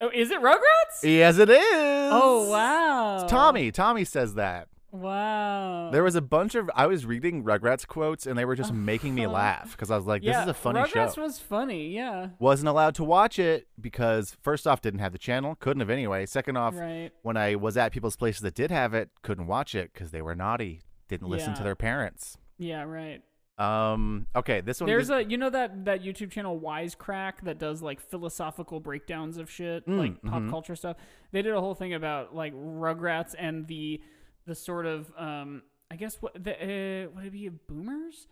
[0.00, 1.02] oh, is it Rugrats?
[1.02, 2.10] yes, it is.
[2.12, 3.70] Oh wow, It's Tommy.
[3.70, 4.68] Tommy says that.
[4.90, 5.90] Wow.
[5.92, 9.14] There was a bunch of I was reading Rugrats quotes and they were just making
[9.14, 11.38] me laugh because I was like, "This yeah, is a funny Rugrats show." Rugrats was
[11.38, 11.88] funny.
[11.88, 12.28] Yeah.
[12.38, 16.26] Wasn't allowed to watch it because first off, didn't have the channel, couldn't have anyway.
[16.26, 17.10] Second off, Right.
[17.22, 20.22] when I was at people's places that did have it, couldn't watch it because they
[20.22, 22.38] were naughty, didn't listen to their parents.
[22.58, 22.82] Yeah.
[22.84, 23.22] Right.
[23.58, 24.28] Um.
[24.36, 24.86] Okay, this one.
[24.86, 29.36] There's this- a you know that that YouTube channel Wisecrack that does like philosophical breakdowns
[29.36, 30.50] of shit, Mm, like pop mhm.
[30.50, 30.96] culture stuff.
[31.32, 34.00] They did a whole thing about like Rugrats and the
[34.48, 38.26] the sort of um I guess what the uh, would it be boomers?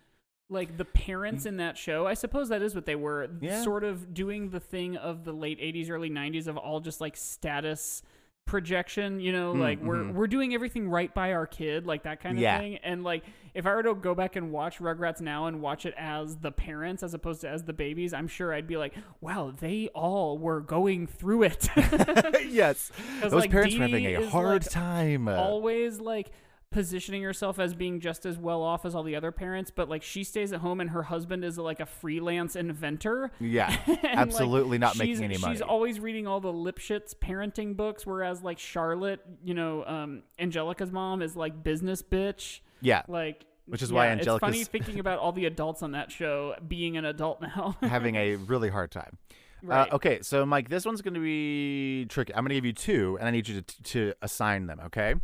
[0.48, 3.28] Like the parents in that show, I suppose that is what they were.
[3.40, 3.64] Yeah.
[3.64, 7.16] Sort of doing the thing of the late '80s, early '90s of all just like
[7.16, 8.02] status
[8.46, 9.20] projection.
[9.20, 10.12] You know, Mm, like we're mhm.
[10.14, 12.58] we're doing everything right by our kid, like that kind of Yeah.
[12.58, 12.76] thing.
[12.78, 13.24] And like
[13.54, 16.52] if I were to go back and watch Rugrats now and watch it as the
[16.52, 20.36] parents as opposed to as the babies, I'm sure I'd be like, wow, they all
[20.38, 21.68] were going through it.
[22.48, 22.92] yes
[23.22, 25.28] those like, parents Dee were having a hard like, time.
[25.28, 26.30] Always like
[26.70, 30.02] positioning herself as being just as well off as all the other parents, but like
[30.02, 33.30] she stays at home and her husband is like a freelance inventor.
[33.40, 35.54] yeah, And, like, absolutely not making any money.
[35.54, 40.90] She's always reading all the Lipschitz parenting books, whereas like Charlotte, you know, um, Angelica's
[40.92, 42.60] mom is like business bitch.
[42.80, 46.10] yeah, Like, Which is why yeah, It's funny thinking about all the adults on that
[46.10, 47.76] show being an adult now.
[47.82, 49.16] having a really hard time.
[49.62, 49.90] right.
[49.90, 52.34] Uh, okay, so Mike, this one's going to be tricky.
[52.34, 54.80] I'm going to give you two, and I need you to to assign them.
[54.86, 55.14] Okay.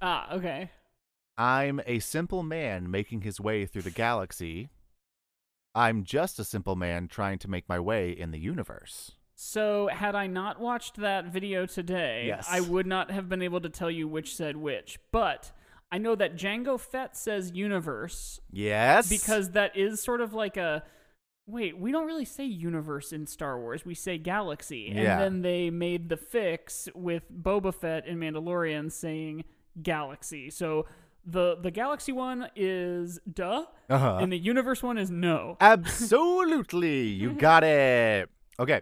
[0.00, 0.70] Ah, okay.
[1.38, 4.70] I'm a simple man making his way through the galaxy.
[5.74, 9.12] I'm just a simple man trying to make my way in the universe.
[9.36, 12.48] So, had I not watched that video today, Yes.
[12.50, 14.98] I would not have been able to tell you which said which.
[15.12, 15.52] But
[15.92, 19.08] I know that Jango Fett says universe Yes.
[19.08, 20.82] because that is sort of like a
[21.46, 23.86] wait, we don't really say universe in Star Wars.
[23.86, 24.92] We say galaxy.
[24.92, 25.12] Yeah.
[25.14, 29.44] And then they made the fix with Boba Fett in Mandalorian saying
[29.80, 30.50] galaxy.
[30.50, 30.84] So
[31.30, 34.18] the the galaxy one is duh, uh-huh.
[34.20, 35.56] and the universe one is no.
[35.60, 37.06] Absolutely.
[37.08, 38.28] You got it.
[38.58, 38.80] Okay.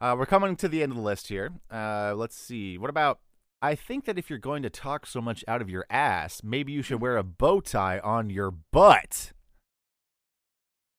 [0.00, 1.50] Uh, we're coming to the end of the list here.
[1.70, 2.78] Uh, let's see.
[2.78, 3.20] What about?
[3.60, 6.72] I think that if you're going to talk so much out of your ass, maybe
[6.72, 9.32] you should wear a bow tie on your butt.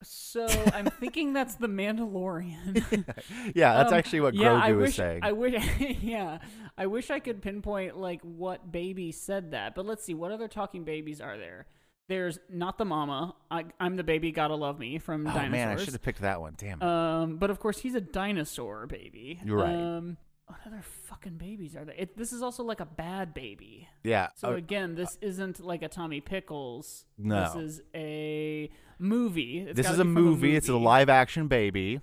[0.04, 3.06] So I'm thinking that's the Mandalorian.
[3.56, 5.20] yeah, that's Um, actually what yeah, I Grogu wish, is saying.
[5.24, 5.64] I wish,
[6.02, 6.40] yeah,
[6.78, 9.76] I wish I could pinpoint like what baby said that.
[9.76, 11.66] But let's see, what other talking babies are there?
[12.10, 13.34] There's not the mama.
[13.50, 14.32] I, I'm the baby.
[14.32, 15.52] Gotta love me from oh Dinosaurs.
[15.52, 16.54] man, I should have picked that one.
[16.58, 16.82] Damn.
[16.82, 16.84] it.
[16.86, 19.40] Um, but of course he's a dinosaur baby.
[19.46, 19.74] You're right.
[19.74, 20.18] Um,
[20.48, 21.96] what other fucking babies are there?
[21.98, 23.88] It, this is also like a bad baby.
[24.04, 24.28] yeah.
[24.36, 27.06] So uh, again, this isn't like a Tommy Pickles.
[27.18, 27.44] No.
[27.44, 28.70] This is a
[29.00, 29.60] movie.
[29.60, 30.56] It's this is a be from movie.
[30.56, 32.02] It's a live action baby.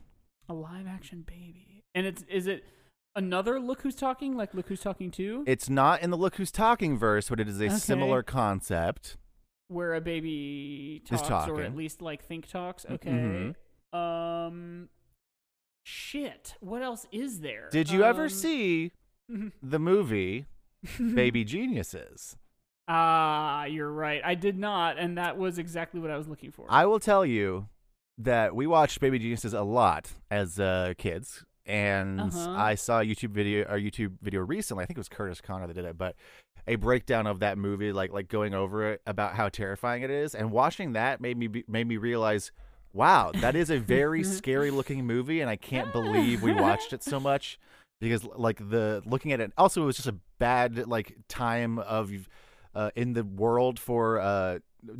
[0.48, 1.84] a live action baby.
[1.94, 2.64] And it's is it
[3.16, 4.36] another Look Who's Talking?
[4.36, 5.44] Like Look Who's Talking 2?
[5.46, 7.74] It's not in the Look Who's Talking verse, but it is a Okay.
[7.76, 9.16] similar concept.
[9.68, 12.86] where a baby Is talks or at least like think talks.
[12.90, 13.54] Okay.
[13.92, 14.88] Um
[15.90, 16.54] shit.
[16.60, 17.68] What else is there?
[17.70, 18.92] Did you ever Um, see
[19.62, 20.46] the movie
[20.98, 22.36] Baby Geniuses?
[22.88, 24.20] Ah, you're right.
[24.24, 26.66] I did not, and that was exactly what I was looking for.
[26.68, 27.68] I will tell you
[28.18, 32.50] that we watched Baby Geniuses a lot as uh, kids, and Uh-huh.
[32.50, 34.82] I saw a YouTube video or YouTube video recently.
[34.82, 36.16] I think it was Kurtis Conner that did it, but
[36.66, 40.34] a breakdown of that movie, like like going over it about how terrifying it is,
[40.34, 42.50] and watching that made me be, made me realize.
[42.92, 47.02] Wow, that is a very scary looking movie, and I can't believe we watched it
[47.02, 47.58] so much
[48.00, 49.52] because, like, the looking at it.
[49.56, 52.10] Also, it was just a bad like time of
[52.74, 54.58] uh, in the world for uh,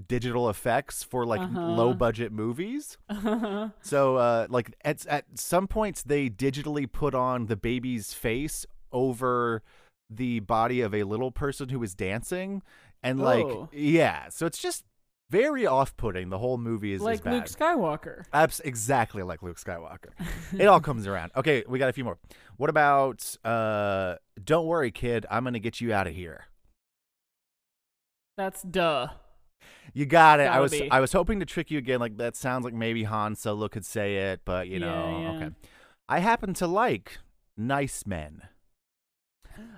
[0.08, 1.70] digital effects for like Uh-huh.
[1.70, 2.98] low budget movies.
[3.82, 9.62] So uh, like at at some points they digitally put on the baby's face over
[10.10, 12.62] the body of a little person who is dancing,
[13.02, 13.68] and like Oh.
[13.72, 14.84] yeah, so it's just
[15.30, 16.28] very off putting.
[16.28, 17.32] The whole movie is is like bad.
[17.34, 18.24] Luke Skywalker.
[18.32, 20.10] Abs- exactly like Luke Skywalker.
[20.58, 21.30] it all comes around.
[21.36, 22.18] Okay, we got a few more.
[22.56, 26.44] What about uh don't worry kid, I'm going to get you out of here.
[28.36, 29.08] That's duh.
[29.92, 30.44] You got it.
[30.44, 30.90] I was be.
[30.90, 33.84] I was hoping to trick you again like that sounds like maybe Han Solo could
[33.84, 35.46] say it, but you Yeah, know, yeah.
[35.46, 35.54] okay.
[36.08, 37.18] I happen to like
[37.56, 38.42] nice men.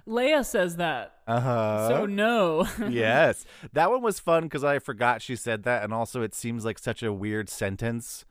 [0.06, 1.14] Leia says that.
[1.26, 1.88] Uh-huh.
[1.88, 2.66] so no.
[2.88, 3.44] yes.
[3.72, 6.78] That one was fun cuz I forgot she said that and also it seems like
[6.78, 8.24] such a weird sentence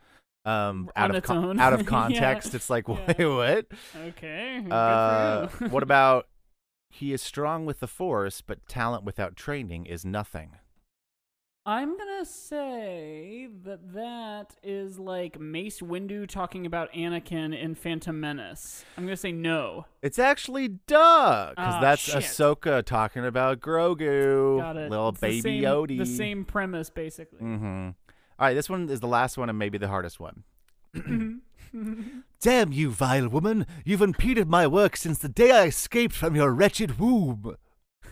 [0.44, 1.88] um out On of con- out of Yeah.
[1.88, 2.54] context.
[2.56, 3.26] It's like Yeah.
[3.28, 3.66] what?
[4.08, 4.66] okay.
[4.70, 6.28] Uh, what about
[6.90, 10.58] he is strong with the force, but talent without training is nothing.
[11.64, 18.84] I'm gonna say that that is like Mace Windu talking about Anakin in Phantom Menace.
[18.98, 19.86] I'm gonna say no.
[20.02, 22.16] It's actually duh, because Ah, that's shit.
[22.24, 24.90] Ahsoka talking about Grogu, Got it.
[24.90, 25.98] little It's the baby same.
[26.00, 27.40] The same premise, basically.
[27.42, 27.90] Mm-hmm.
[28.40, 30.44] All right, this one is the last one and maybe the hardest one.
[32.42, 33.68] Damn you, vile woman!
[33.86, 37.56] You've impeded my work since the day I escaped from your wretched womb.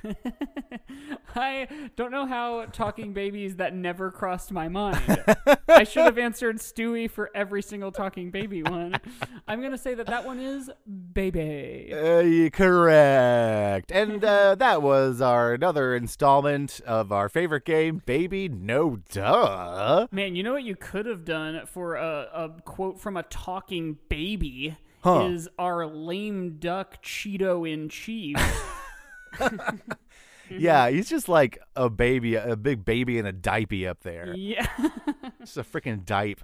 [1.35, 5.23] I don't know how talking babies that never crossed my mind.
[5.67, 8.95] I should have answered Stewie for every single talking baby one.
[9.47, 10.69] I'm gonna say that that one is
[11.13, 11.93] baby.
[11.93, 13.91] Uh, correct.
[13.91, 20.07] And uh, that was our another installment of our favorite game, Baby No Duh.
[20.11, 23.97] Man, you know what you could have done for a, a quote from a talking
[24.09, 25.29] baby Huh.
[25.31, 28.35] is our lame duck Cheeto in chief.
[30.51, 34.34] Yeah, he's just like a baby, a big baby in a diaper up there.
[34.36, 34.65] yeah.
[35.41, 36.39] Just a freaking diape.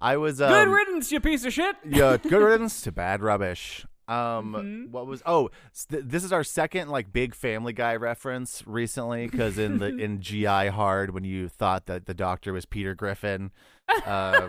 [0.00, 1.76] I was um, Good riddance, you piece of shit.
[1.86, 3.84] yeah, good riddance to bad rubbish.
[4.08, 4.90] Um, Mm-hmm.
[4.90, 5.22] what was?
[5.26, 5.50] Oh,
[5.90, 10.20] th- this is our second like big Family Guy reference recently because in the in
[10.22, 13.50] GI Hard when you thought that the doctor was Peter Griffin,
[14.06, 14.48] uh,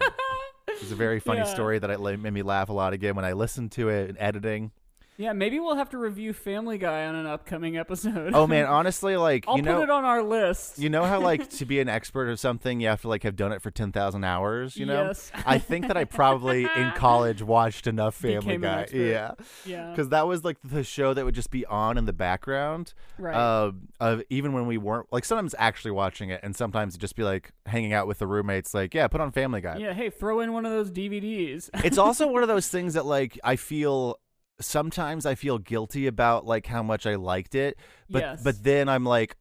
[0.70, 1.44] it's a very funny Yeah.
[1.46, 4.10] story that it la- made me laugh a lot again when I listened to it
[4.10, 4.72] in editing.
[5.18, 8.32] Yeah, maybe we'll have to review Family Guy on an upcoming episode.
[8.34, 10.80] Oh man, honestly, like I'll you put know, it on our list.
[10.80, 13.36] you know how like to be an expert of something, you have to like have
[13.36, 14.76] done it for ten thousand hours.
[14.76, 15.32] You know, Yes.
[15.46, 18.88] I think that I probably in college watched enough Family Became Guy.
[18.92, 19.32] Yeah.
[19.66, 19.90] yeah.
[19.92, 22.94] because that was like the show that would just be on in the background.
[23.20, 23.36] Right.
[23.36, 27.24] Uh, of even when we weren't like sometimes actually watching it, and sometimes just be
[27.24, 28.74] like hanging out with the roommates.
[28.74, 29.78] Like, yeah, put on Family Guy.
[29.78, 31.70] yeah, hey, throw in one of those DVDs.
[31.84, 34.18] It's also one of those things that like I feel
[34.60, 37.78] sometimes I feel guilty about like how much I liked it,
[38.10, 38.44] but Yes.
[38.44, 39.36] but then I'm like.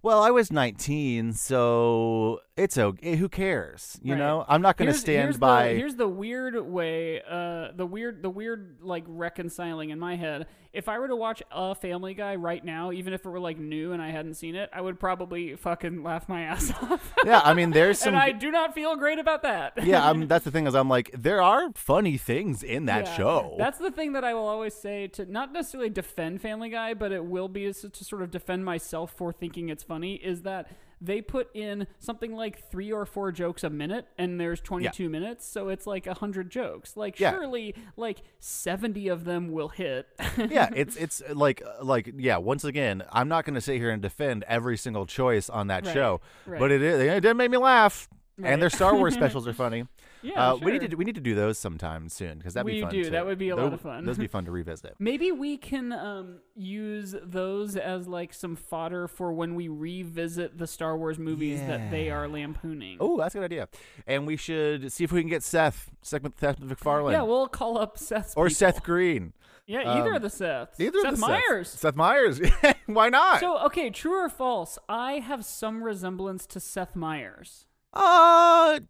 [0.00, 3.16] Well, I was 19, so it's okay.
[3.16, 3.98] Who cares?
[4.02, 4.18] You Right.
[4.18, 5.68] know, I'm not going to stand here's by.
[5.68, 10.46] The, here's the weird way, uh, the weird, the weird like reconciling in my head.
[10.72, 13.58] If I were to watch a Family Guy right now, even if it were like
[13.58, 17.14] new and I hadn't seen it, I would probably fucking laugh my ass off.
[17.24, 18.14] yeah, I mean, there's some.
[18.14, 19.82] and I do not feel great about that.
[19.82, 23.16] yeah, I'm, that's the thing is I'm like, there are funny things in that Yeah.
[23.16, 23.54] show.
[23.58, 27.12] That's the thing that I will always say to not necessarily defend Family Guy, but
[27.12, 30.14] it will be to sort of defend myself for thinking it's funny.
[30.16, 34.60] Is that they put in something like three or four jokes a minute, and there's
[34.60, 36.96] 22 minutes, so it's like hundred jokes.
[36.96, 37.32] Like Yeah.
[37.32, 40.06] surely, like 70 of them will hit.
[40.50, 42.36] yeah, it's it's uh, like uh, like yeah.
[42.38, 45.86] Once again, I'm not going to sit here and defend every single choice on that
[45.86, 46.58] Right, show, right.
[46.58, 48.52] but it is it did make me laugh, Right.
[48.52, 49.84] and their Star Wars specials are funny.
[50.22, 50.88] Yeah, uh, we need sure.
[50.88, 52.90] to we need to do those sometime soon because that'd be We fun.
[52.90, 53.04] do.
[53.04, 53.10] too.
[53.10, 54.04] That would be a lot of fun.
[54.04, 54.94] Those would be fun to revisit.
[54.98, 60.66] Maybe we can um, use those as like some fodder for when we revisit the
[60.66, 62.96] Star Wars movies that they are lampooning.
[63.00, 63.68] Oh, that's a good idea.
[64.06, 67.78] And we should see if we can get Seth, Seth, Seth MacFarlane, Yeah, we'll call
[67.78, 68.54] up Seth or people.
[68.56, 69.32] Seth Green.
[69.66, 70.80] Yeah, either um, of the Seths.
[70.80, 71.66] Either Seth of the Seths.
[71.66, 72.40] Seth Meyers.
[72.86, 73.40] Why not?
[73.40, 74.78] So, okay, true or false?
[74.88, 77.66] I have some resemblance to Seth Meyers.
[77.92, 78.80] uh,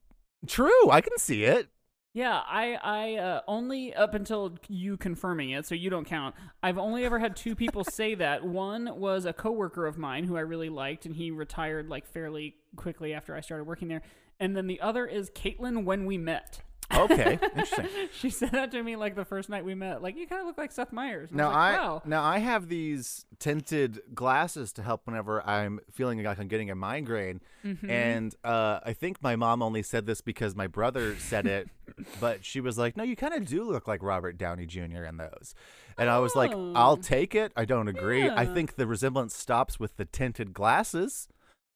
[0.46, 0.90] true.
[0.90, 1.68] I can see it.
[2.14, 6.34] Yeah, I, I uh, only up until you confirming it, so you don't count.
[6.62, 8.44] I've only ever had two people say that.
[8.44, 12.56] One was a coworker of mine who I really liked, and he retired like fairly
[12.76, 14.02] quickly after I started working there.
[14.40, 16.62] And then the other is Caitlin when we met.
[16.96, 17.86] Okay, interesting.
[18.12, 20.02] She said that to me like the first night we met.
[20.02, 21.30] Like, you kind of look like Seth Meyers.
[21.30, 22.02] And Now I, was I wow.
[22.06, 26.74] now I have these tinted glasses to help whenever I'm feeling like I'm getting a
[26.74, 27.90] migraine, Mm-hmm.
[27.90, 31.68] and uh, I think my mom only said this because my brother said it,
[32.20, 35.04] but she was like, "No, you kind of do look like Robert Downey Jr.
[35.04, 35.54] in those,"
[35.98, 36.72] and I was like, Oh.
[36.76, 37.52] "I'll take it.
[37.56, 38.28] I don't agree.
[38.30, 41.28] I think the resemblance stops with the tinted glasses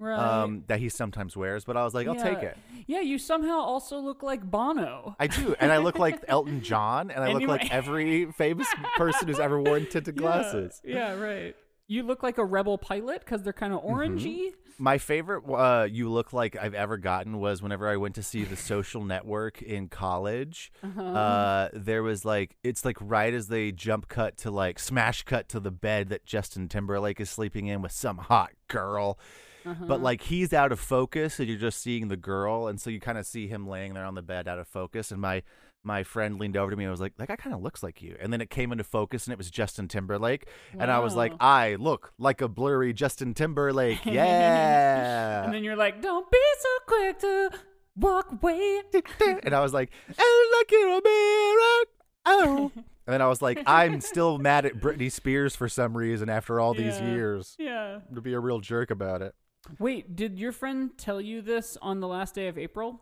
[0.03, 0.19] right.
[0.43, 2.57] um, that he sometimes wears, but I was like, I'll take it.
[2.87, 5.15] Yeah, you somehow also look like Bono.
[5.21, 8.67] I do, and I look like Elton John, and I And look like every famous
[8.97, 10.81] person who's ever worn tinted Yeah, glasses.
[10.85, 11.55] Yeah, right.
[11.87, 13.95] You look like a rebel pilot because they're kind of Mm-hmm.
[14.17, 14.53] orangey.
[14.79, 18.43] My favorite uh, you look like I've ever gotten was whenever I went to see
[18.43, 20.73] The Social Network in college.
[20.83, 21.01] Uh-huh.
[21.03, 25.49] Uh, there was like it's like right as they jump cut to like smash cut
[25.51, 29.19] to the bed that Justin Timberlake is sleeping in with some hot girl.
[29.67, 29.85] Uh-huh.
[29.87, 33.01] But like he's out of focus and you're just seeing the girl and so you
[33.01, 35.43] kind of see him laying there on the bed out of focus and my
[35.85, 38.01] my friend leaned over to me and was like that guy kind of looks like
[38.01, 40.47] you and then it came into focus and it was Justin Timberlake
[40.79, 45.77] and I was like I look like a blurry Justin Timberlake yeah and then you're
[45.77, 47.51] like, don't be so quick to
[47.97, 48.81] walk away.
[49.43, 51.85] and I was like, "I like you're a mirror."
[52.27, 52.73] Oh.
[53.05, 56.61] And then I was like, I'm still mad at Britney Spears for some reason after
[56.61, 57.11] all these Yeah.
[57.11, 57.57] years.
[57.59, 57.99] Yeah.
[58.15, 59.35] To be a real jerk about it.
[59.79, 63.01] Wait, did your friend tell you this on the last day of April?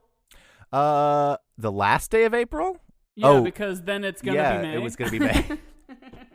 [0.72, 2.76] Uh, the last day of April.
[3.16, 4.74] Yeah, Oh, because then it's gonna yeah, be May.
[4.74, 5.44] it was gonna be May.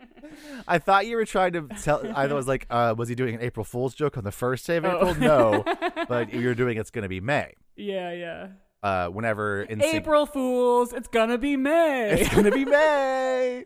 [0.68, 2.02] I thought you were trying to tell.
[2.14, 4.76] I was like, uh, was he doing an April Fool's joke on the first day
[4.76, 5.10] of Oh.
[5.10, 5.14] April?
[5.14, 5.64] No,
[6.08, 7.54] but you're doing it's gonna be May.
[7.76, 8.48] yeah, yeah.
[8.82, 12.20] Uh, whenever in April Fools, it's gonna be May.
[12.20, 13.64] It's gonna be May.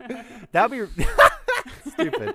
[0.51, 0.87] That'll be
[1.93, 2.33] stupid.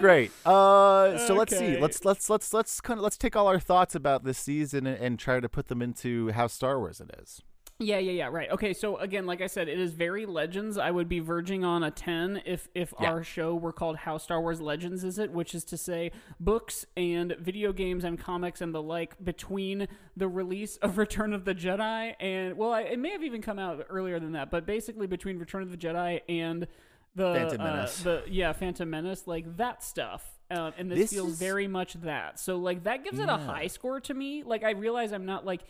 [0.00, 0.30] Great.
[0.46, 1.78] Uh, so let's see.
[1.78, 4.98] Let's let's let's let's kind of let's take all our thoughts about this season and,
[4.98, 7.42] and try to put them into how Star Wars it is.
[7.80, 8.26] Yeah, yeah, yeah.
[8.26, 8.50] Right.
[8.50, 8.74] Okay.
[8.74, 10.78] So again, like I said, it is very Legends.
[10.78, 13.08] I would be verging on a ten if if Yeah.
[13.10, 16.84] our show were called How Star Wars Legends Is It, which is to say books
[16.96, 19.86] and video games and comics and the like between
[20.16, 23.60] the release of Return of the Jedi and well, I, it may have even come
[23.60, 26.66] out earlier than that, but basically between Return of the Jedi and
[27.14, 30.24] the Phantom uh, the yeah Phantom Menace, like that stuff.
[30.50, 32.38] Uh, and this, This feels is- very much that.
[32.40, 34.42] So like that gives it a high score to me.
[34.44, 35.62] Like I realize I'm not like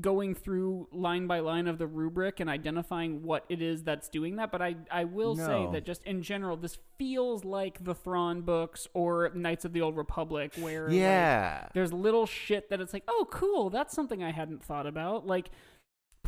[0.00, 4.36] going through line by line of the rubric and identifying what it is that's doing
[4.36, 8.42] that, but I I will say that just in general, this feels like the Thrawn
[8.42, 11.66] books or Knights of the Old Republic, where like, Yeah.
[11.74, 15.50] there's little shit that it's like, oh, cool, that's something I hadn't thought about, like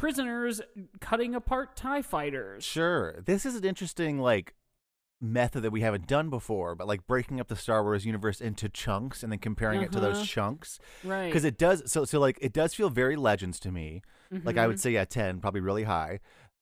[0.01, 0.61] prisoners
[1.01, 2.65] cutting apart Tie fighters.
[2.65, 3.21] Sure.
[3.25, 4.55] This is an interesting like
[5.21, 8.71] method that we haven't done before, but like breaking up the Star Wars universe into
[8.71, 10.13] chunks and then comparing it to Uh-huh.
[10.15, 10.79] those chunks.
[11.05, 11.27] Right.
[11.27, 14.01] Because it does so so like it does feel very legends to me.
[14.31, 14.81] Like I would Mhm.
[14.81, 16.21] say yeah, ten, probably really high.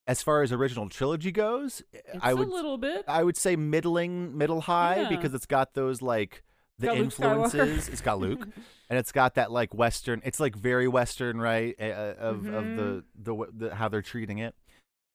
[0.08, 3.04] As far as original trilogy goes, it's I would a little bit.
[3.06, 5.08] I would say middling, middle high Yeah.
[5.10, 6.42] because it's got those like
[6.78, 7.88] the got influences.
[7.88, 8.40] it's got Luke,
[8.90, 10.20] and it's got that like Western.
[10.24, 11.74] It's like very Western, right?
[11.80, 12.76] Uh, of of Mm-hmm.
[12.76, 14.54] the, the the how they're treating it.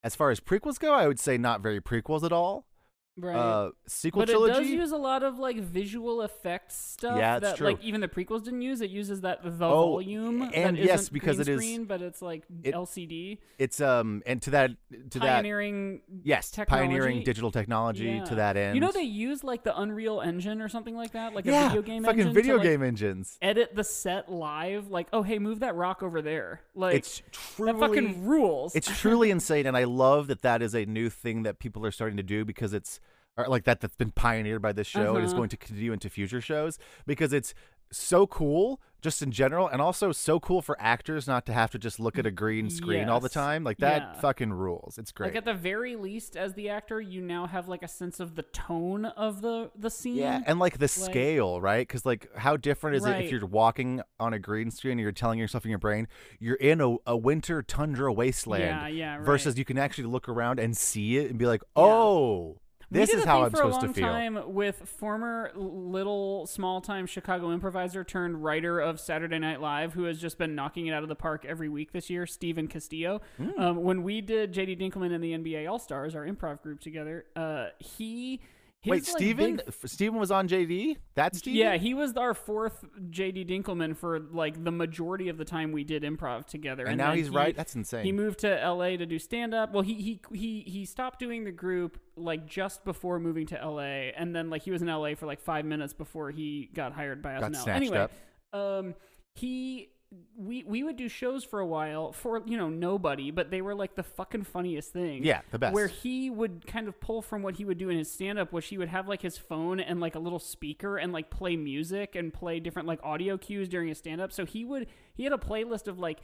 [0.03, 2.65] As far as prequels go, I would say not very prequels at all.
[3.17, 3.35] Right.
[3.35, 4.51] Uh, sequel but trilogy.
[4.51, 7.67] it does use a lot of like visual effects stuff Yeah, it's that true.
[7.67, 8.81] like even the prequels didn't use.
[8.81, 12.01] It uses that the Oh, volume and that yes, because green it is- screen, but
[12.01, 14.71] it's like it- LCD it's um and to that
[15.11, 16.01] to that pioneering.
[16.23, 16.87] yes technology.
[16.87, 18.23] pioneering digital technology Yeah.
[18.25, 18.75] to that end.
[18.75, 21.69] You know they use like the Unreal Engine or something like that, like yeah a
[21.69, 23.37] video game fucking engine video to, like, game engines.
[23.41, 26.61] Edit the set live, like oh hey, move that rock over there.
[26.75, 28.75] Like It's truly that fucking rules.
[28.75, 31.91] It's truly insane, and I love that that is a new thing that people are
[31.91, 32.99] starting to do because it's
[33.37, 35.39] or like that that's been pioneered by this show and is Uh-huh.
[35.39, 37.53] going to continue into future shows because it's
[37.91, 41.77] so cool just in general and also so cool for actors not to have to
[41.77, 44.13] just look at a green screen all the time like that Yeah.
[44.21, 47.67] fucking rules it's great Like at the very least, as the actor, you now have
[47.67, 50.15] like a sense of the tone of the the scene.
[50.15, 54.01] yeah and like the scale right because like how different is it if you're walking
[54.19, 56.07] on a green screen and you're telling yourself in your brain
[56.39, 59.25] you're in a, a winter tundra wasteland Yeah, yeah, right.
[59.25, 62.57] versus you can actually look around and see it and be like oh
[62.93, 66.81] this is how i'm for supposed a to long feel time with former little small
[66.81, 70.93] time Chicago improviser turned writer of Saturday Night Live, who has just been knocking it
[70.93, 73.21] out of the park every week this year, Steven Castillo.
[73.37, 73.49] Hmm.
[73.57, 77.25] Um, when we did JD Dinkelman and the NBA All Stars, our improv group together,
[77.35, 78.41] uh, he
[78.83, 79.55] his, Wait, like, Steven?
[79.55, 80.97] big- Steven was on JD?
[81.15, 81.57] That's Steven?
[81.57, 85.83] Yeah, he was our fourth JD Dinkelman for like the majority of the time we
[85.85, 86.85] did improv together.
[86.85, 87.55] And now he's he- right?
[87.55, 88.03] That's insane.
[88.03, 89.71] He moved to LA to do stand up.
[89.73, 94.11] Well, he he he he stopped doing the group like just before moving to LA,
[94.15, 97.21] and then like he was in LA for like five minutes before he got hired
[97.21, 97.59] by Got now.
[97.63, 98.11] snatched anyway, up.
[98.53, 98.95] um,
[99.35, 99.89] he.
[100.37, 103.75] We we would do shows for a while for you know nobody, but they were
[103.75, 105.23] like the fucking funniest thing.
[105.23, 105.73] Yeah, the best.
[105.73, 108.51] Where he would kind of pull from what he would do in his stand up,
[108.51, 111.55] which he would have like his phone and like a little speaker and like play
[111.55, 114.31] music and play different like audio cues during his stand up.
[114.31, 116.19] So he would he had a playlist of like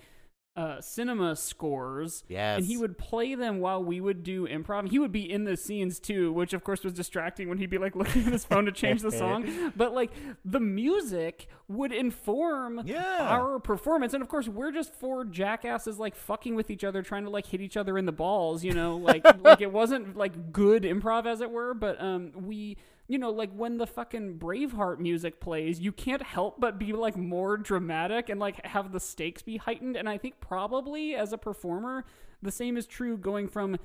[0.59, 2.23] uh cinema scores.
[2.29, 4.89] And he would play them while we would do improv.
[4.89, 7.77] He would be in the scenes too, which of course was distracting when he'd be
[7.77, 9.71] like looking at his phone to change the song.
[9.75, 10.11] But like
[10.43, 13.17] the music would inform Yeah.
[13.21, 14.13] our performance.
[14.13, 17.45] And of course, we're just four jackasses like fucking with each other, trying to like
[17.45, 21.25] hit each other in the balls, you know, like like it wasn't like good improv
[21.25, 22.77] as it were, but um we
[23.09, 27.17] you know, like when the fucking Braveheart music plays, you can't help but be like
[27.17, 29.97] more dramatic and like have the stakes be heightened.
[29.97, 32.05] And I think probably as a performer,
[32.43, 33.77] the same is true going from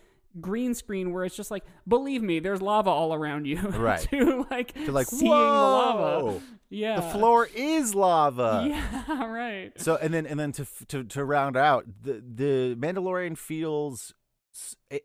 [0.42, 3.56] green screen where it's just like, believe me, there's lava all around you.
[3.74, 4.06] Right.
[4.10, 6.24] to like To like, seeing the lava.
[6.26, 6.96] "Whoa, Yeah.
[6.96, 8.66] The floor is lava.
[8.68, 9.72] Yeah, right.
[9.80, 14.12] So and then and then to to to round out the the Mandalorian feels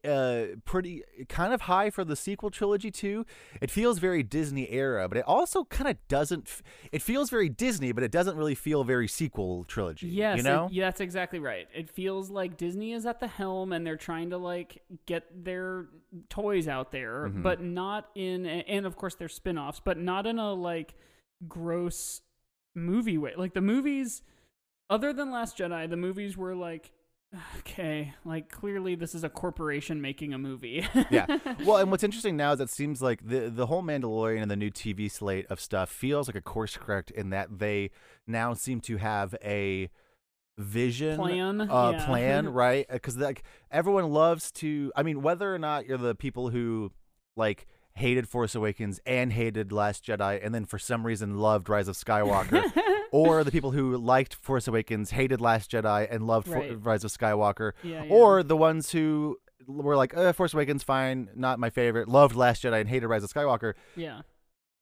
[0.07, 3.25] uh pretty kind of high for the sequel trilogy too.
[3.61, 6.47] It feels very Disney era, but it also kind of doesn't.
[6.47, 10.07] F- it feels very Disney, but it doesn't really feel very sequel trilogy.
[10.07, 10.69] Yes, you it- know.
[10.71, 11.67] yeah, that's exactly right.
[11.73, 15.85] It feels like Disney is at the helm and they're trying to like get their
[16.29, 17.41] toys out there, Mm-hmm.
[17.41, 20.93] but not in and of course their spin-offs, but not in a like
[21.47, 22.21] gross
[22.75, 23.33] movie way.
[23.35, 24.21] Like the movies,
[24.89, 26.91] other than Last Jedi, the movies were like,
[27.59, 30.87] okay, like clearly this is a corporation making a movie.
[31.09, 31.25] yeah.
[31.65, 34.55] Well, and what's interesting now is it seems like the the whole Mandalorian and the
[34.55, 37.91] new TV slate of stuff feels like a course correct in that they
[38.25, 39.89] now seem to have a
[40.57, 42.05] vision Plan, uh yeah.
[42.05, 46.49] plan right because like everyone loves to i mean whether or not you're the people
[46.49, 46.91] who
[47.37, 51.87] like hated force awakens and hated last jedi and then for some reason loved rise
[51.87, 52.61] of skywalker
[53.11, 57.11] or the people who liked force awakens hated last jedi and loved For- rise of
[57.11, 58.11] skywalker Yeah, yeah.
[58.13, 59.37] or the ones who
[59.67, 63.23] were like uh, force awakens fine not my favorite loved last jedi and hated rise
[63.23, 64.21] of skywalker yeah.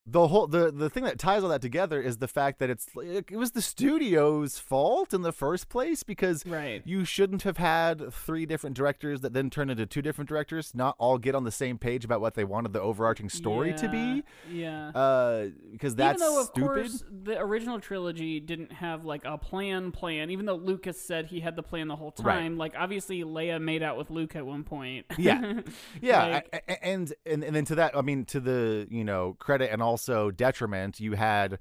[0.10, 2.88] The whole the the thing that ties all that together is the fact that it's
[3.04, 6.82] it was the studio's fault in the first place because Right.
[6.86, 10.96] you shouldn't have had three different directors that then turn into two different directors not
[10.98, 14.24] all get on the same page about what they wanted the overarching story to be
[14.50, 14.90] Yeah.
[14.90, 19.38] uh because that's even though, of stupid course, the original trilogy didn't have like a
[19.38, 20.30] plan plan.
[20.30, 22.36] Even though Lucas said he had the plan the whole Right.
[22.40, 25.06] time, like obviously Leia made out with Luke at one point.
[25.18, 25.62] Yeah.
[26.02, 29.04] Yeah, Like- a- a- and, and and then to that, I mean, to the you
[29.04, 31.60] know credit and also detriment, you had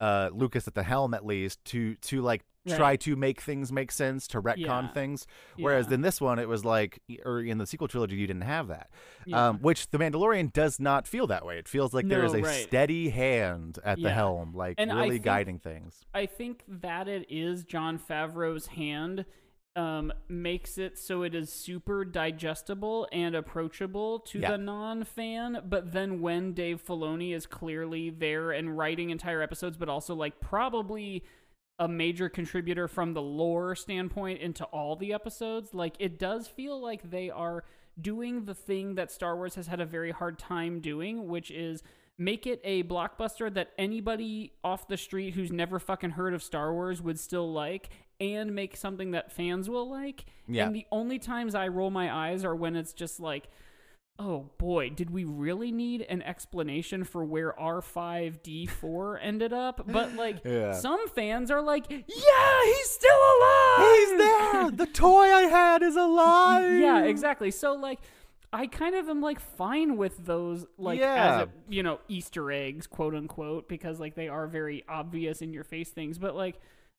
[0.00, 2.76] uh Lucas at the helm at least to to like Right.
[2.76, 4.88] try to make things make sense to retcon Yeah.
[4.92, 5.26] things.
[5.56, 5.94] Whereas Yeah.
[5.94, 8.90] in this one, it was like, or in the sequel trilogy, you didn't have that.
[9.24, 9.48] Yeah.
[9.48, 11.56] Um, which the Mandalorian does not feel that way.
[11.58, 12.62] It feels like there is a right.
[12.68, 16.04] steady hand at the helm, like And really think- guiding things.
[16.12, 19.24] I think that it is Jon Favreau's hand
[19.78, 24.50] um, makes it so it is super digestible and approachable to Yeah.
[24.52, 25.62] the non-fan.
[25.68, 30.40] But then when Dave Filoni is clearly there and writing entire episodes, but also like
[30.40, 31.22] probably
[31.78, 36.80] a major contributor from the lore standpoint into all the episodes, like it does feel
[36.80, 37.62] like they are
[38.00, 41.84] doing the thing that Star Wars has had a very hard time doing, which is
[42.20, 46.72] make it a blockbuster that anybody off the street who's never fucking heard of Star
[46.72, 47.90] Wars would still like
[48.20, 50.24] and make something that fans will like.
[50.46, 50.66] Yeah.
[50.66, 53.48] And the only times I roll my eyes are when it's just like
[54.20, 59.82] Oh boy, did we really need an explanation for where R5D4 ended up?
[59.86, 60.72] But like Yeah.
[60.72, 64.70] some fans are like, "Yeah, he's still alive." He's there.
[64.72, 66.64] the toy I had is alive.
[66.80, 67.50] Yeah, exactly.
[67.50, 68.00] So like
[68.52, 71.14] I kind of am like fine with those like Yeah.
[71.42, 75.52] as a, you know Easter eggs, quote unquote, because like they are very obvious in
[75.52, 76.18] your face things.
[76.18, 76.58] But like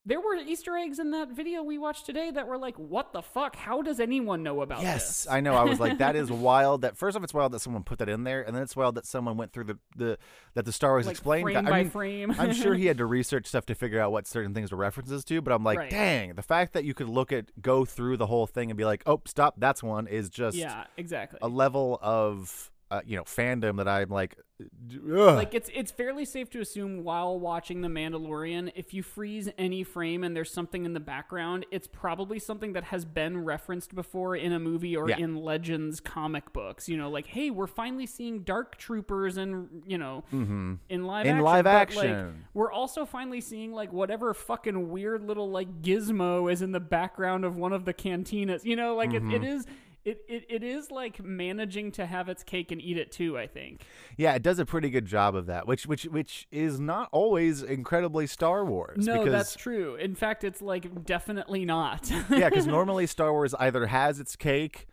[0.09, 3.21] there were Easter eggs in that video we watched today that were like, what the
[3.21, 3.55] fuck?
[3.55, 5.25] How does anyone know about Yes, this?
[5.27, 5.53] Yes, I know.
[5.53, 6.81] I was like, that is wild.
[6.81, 8.95] That first off, it's wild that someone put that in there, and then it's wild
[8.95, 10.17] that someone went through the, the
[10.55, 11.43] that the Star Wars Like, explained.
[11.43, 12.35] frame I by mean, frame.
[12.39, 15.23] I'm sure he had to research stuff to figure out what certain things were references
[15.25, 15.91] to, but I'm like, Right.
[15.91, 18.85] dang, the fact that you could look at go through the whole thing and be
[18.85, 21.37] like, oh, stop, that's one is just yeah, exactly.
[21.43, 25.35] a level of uh, you know fandom that I'm like, ugh.
[25.35, 29.83] like it's it's fairly safe to assume while watching The Mandalorian, if you freeze any
[29.83, 34.35] frame and there's something in the background, it's probably something that has been referenced before
[34.35, 35.17] in a movie or Yeah.
[35.19, 36.89] in Legends comic books.
[36.89, 41.33] You know, like hey, we're finally seeing Dark Troopers and you know in live In
[41.35, 41.43] action.
[41.45, 42.45] live but, like, action.
[42.55, 47.45] we're also finally seeing like whatever fucking weird little like gizmo is in the background
[47.45, 48.65] of one of the cantinas.
[48.65, 49.31] You know, like Mm-hmm.
[49.31, 49.65] it, it is.
[50.05, 53.37] It, it, it is like managing to have its cake and eat it too.
[53.37, 53.83] I think.
[54.17, 57.61] yeah, it does a pretty good job of that, which which which is not always
[57.61, 59.05] incredibly Star Wars.
[59.05, 59.95] No, because, that's true.
[59.95, 62.09] In fact, it's like definitely not.
[62.29, 64.87] yeah, because normally Star Wars either has its cake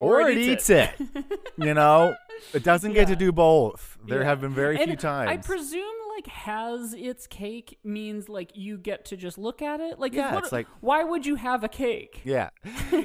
[0.00, 1.26] Or or, it it eats eats it.
[1.58, 2.14] you know,
[2.54, 3.98] it doesn't get to do both.
[4.06, 4.26] There Yeah.
[4.28, 5.28] have been very And few times.
[5.30, 5.82] I presume
[6.16, 9.98] like has its cake means like you get to just look at it.
[9.98, 12.22] Like, Yeah, what- it's like- why would you have a cake?
[12.24, 12.50] yeah,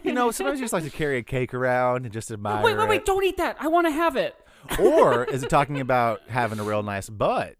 [0.03, 2.77] you know, sometimes you just like to carry a cake around and just admire Wait,
[2.77, 2.95] wait, wait!
[3.01, 3.05] it.
[3.05, 3.57] Don't eat that.
[3.59, 4.35] I want to have it.
[4.79, 7.55] or is it talking about having a real nice butt?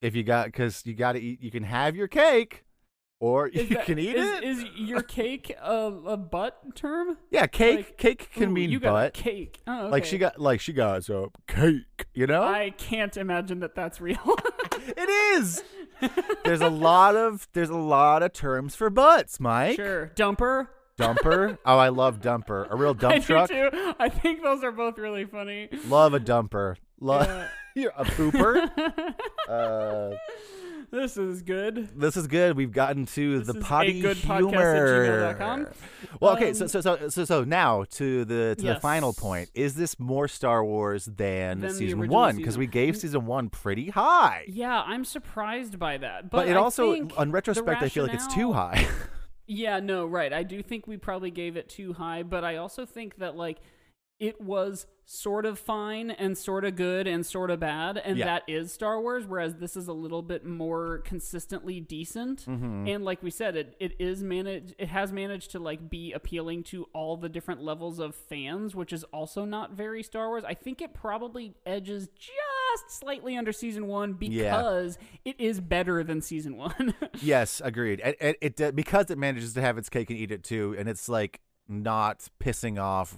[0.00, 2.63] If you got, because you got to eat, you can have your cake,
[3.24, 4.44] or you Is that- can eat is, it.
[4.44, 7.16] Is your cake a, a butt term?
[7.30, 7.76] yeah, cake.
[7.76, 9.14] like, cake can Ooh, mean you got butt.
[9.14, 9.60] cake.
[9.66, 12.06] Oh, Like she got, like she got some cake.
[12.12, 14.18] You know, I can't imagine that that's real.
[14.72, 15.08] it
[15.38, 15.62] is.
[16.44, 19.76] There's a lot of there's a lot of terms for butts, Mike.
[19.76, 20.68] sure, dumper.
[20.98, 21.58] Dumper.
[21.64, 22.70] Oh, I love dumper.
[22.70, 23.94] A real dump I dump do too.
[23.98, 25.68] I think those are both really funny.
[25.88, 26.76] Love a dumper.
[27.00, 27.48] Love Yeah.
[27.74, 28.70] you're a pooper.
[29.48, 30.14] uh,
[30.94, 31.88] This is good.
[31.96, 32.56] this is good.
[32.56, 35.36] We've gotten to This the potty good humor.
[36.20, 39.50] Well, okay, so Um, so so so so now to the to the final point.
[39.54, 42.36] Is this more Star Wars than, Than season one?
[42.36, 46.30] Because we gave season one pretty high, Yeah, I'm surprised by that.
[46.30, 48.86] But, but, it I also, on retrospect, I feel like it's too high.
[49.46, 50.32] Yeah, no, right.
[50.32, 53.58] I do think we probably gave it too high, but I also think that like
[54.18, 58.24] it was sort of fine and sort of good and sort of bad, and Yeah.
[58.24, 59.26] that is Star Wars.
[59.26, 62.88] Whereas this is a little bit more consistently decent, Mm-hmm.
[62.88, 64.74] and like we said, it it is managed.
[64.78, 68.92] It has managed to like be appealing to all the different levels of fans, which
[68.92, 70.44] is also not very Star Wars.
[70.44, 74.56] I think it probably edges just slightly under season one Yeah.
[74.56, 76.94] because it is better than season one.
[77.22, 78.00] Yes, agreed.
[78.04, 80.74] It, it, it uh, because it manages to have its cake and eat it too,
[80.78, 83.16] and it's like not pissing off,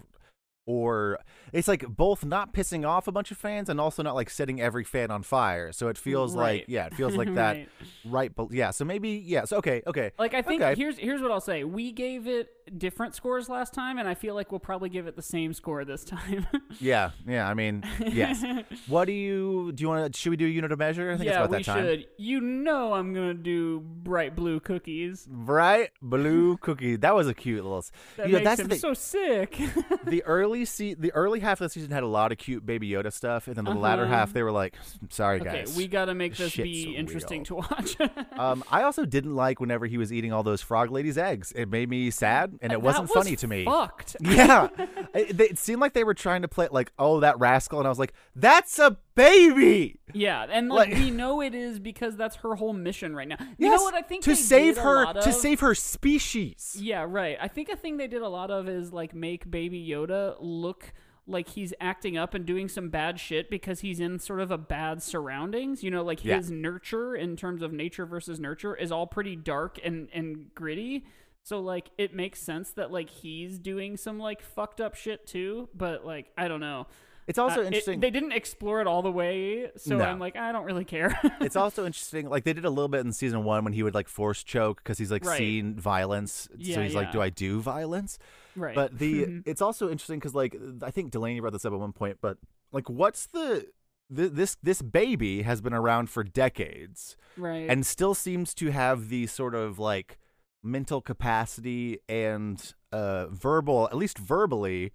[0.66, 1.18] or
[1.52, 4.60] it's like both not pissing off a bunch of fans and also not like setting
[4.60, 5.72] every fan on fire.
[5.72, 7.68] So it feels like yeah, it feels like that Right.
[8.04, 8.34] right.
[8.34, 9.52] But yeah, so maybe yes.
[9.52, 10.10] Okay, okay.
[10.18, 10.74] Like I think Okay.
[10.74, 11.64] here's here's what I'll say.
[11.64, 15.14] We gave it different scores last time, and I feel like we'll probably give it
[15.14, 16.46] the same score this time.
[16.78, 17.48] Yeah, yeah.
[17.48, 18.44] I mean, yes.
[18.86, 19.82] what do you do?
[19.82, 20.18] You want to?
[20.18, 21.10] Should we do unit of measure?
[21.10, 21.84] I think yeah, it's about we that time.
[21.84, 22.06] should.
[22.18, 25.26] You know, I'm gonna do bright blue cookies.
[25.30, 26.96] Bright blue cookie.
[26.96, 27.82] That was a cute little.
[28.16, 29.58] That you know, makes that's him the so sick.
[30.04, 32.88] the early se- the early half of the season had a lot of cute Baby
[32.90, 34.14] Yoda stuff, and then the latter Uh-huh.
[34.14, 34.74] half they were like,
[35.10, 37.44] "Sorry okay, guys." we gotta make this be interesting real.
[37.44, 37.96] to watch.
[38.38, 41.52] um, I also didn't like whenever he was eating all those frog ladies' eggs.
[41.54, 43.64] It made me sad, and it That wasn't was funny to me.
[43.64, 44.16] Fucked.
[44.22, 44.68] Yeah,
[45.14, 47.90] it, it seemed like they were trying to play like, "Oh, that rascal," and I
[47.90, 52.36] was like, "That's a baby." Yeah, and like, Like- we know it is because that's
[52.36, 53.36] her whole mission right now.
[53.58, 56.76] You Yes, know what I think to save her lot to save her species.
[56.78, 57.36] Yeah, right.
[57.40, 60.92] I think a thing they did a lot of is like make Baby Yoda look
[61.28, 64.58] like he's acting up and doing some bad shit because he's in sort of a
[64.58, 65.82] bad surroundings.
[65.82, 66.36] You know, like Yeah.
[66.36, 71.04] his nurture in terms of nature versus nurture is all pretty dark and and gritty.
[71.42, 75.68] So like it makes sense that like he's doing some like fucked up shit too,
[75.74, 76.86] but like I don't know.
[77.28, 77.98] It's also Uh, it- interesting.
[77.98, 80.04] they didn't explore it all the way, so No.
[80.04, 81.18] I'm like I don't really care.
[81.40, 82.28] it's also interesting.
[82.28, 84.80] Like they did a little bit in season one when he would like force choke
[84.82, 85.38] because he's like Right.
[85.38, 86.48] seeing violence.
[86.52, 88.16] so Yeah, he's like, "Do I do violence?"
[88.56, 88.74] Right.
[88.74, 91.92] But the it's also interesting because like I think Delaney brought this up at one
[91.92, 92.18] point.
[92.20, 92.38] But
[92.72, 93.66] like, what's the
[94.14, 97.68] th- this this baby has been around for decades right.
[97.70, 100.18] and still seems to have the sort of like
[100.62, 104.92] mental capacity and uh verbal, at least verbally,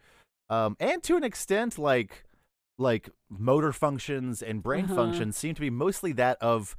[0.49, 2.25] um, and to an extent like
[2.77, 4.95] like motor functions and brain Uh-huh.
[4.95, 6.75] functions seem to be mostly that of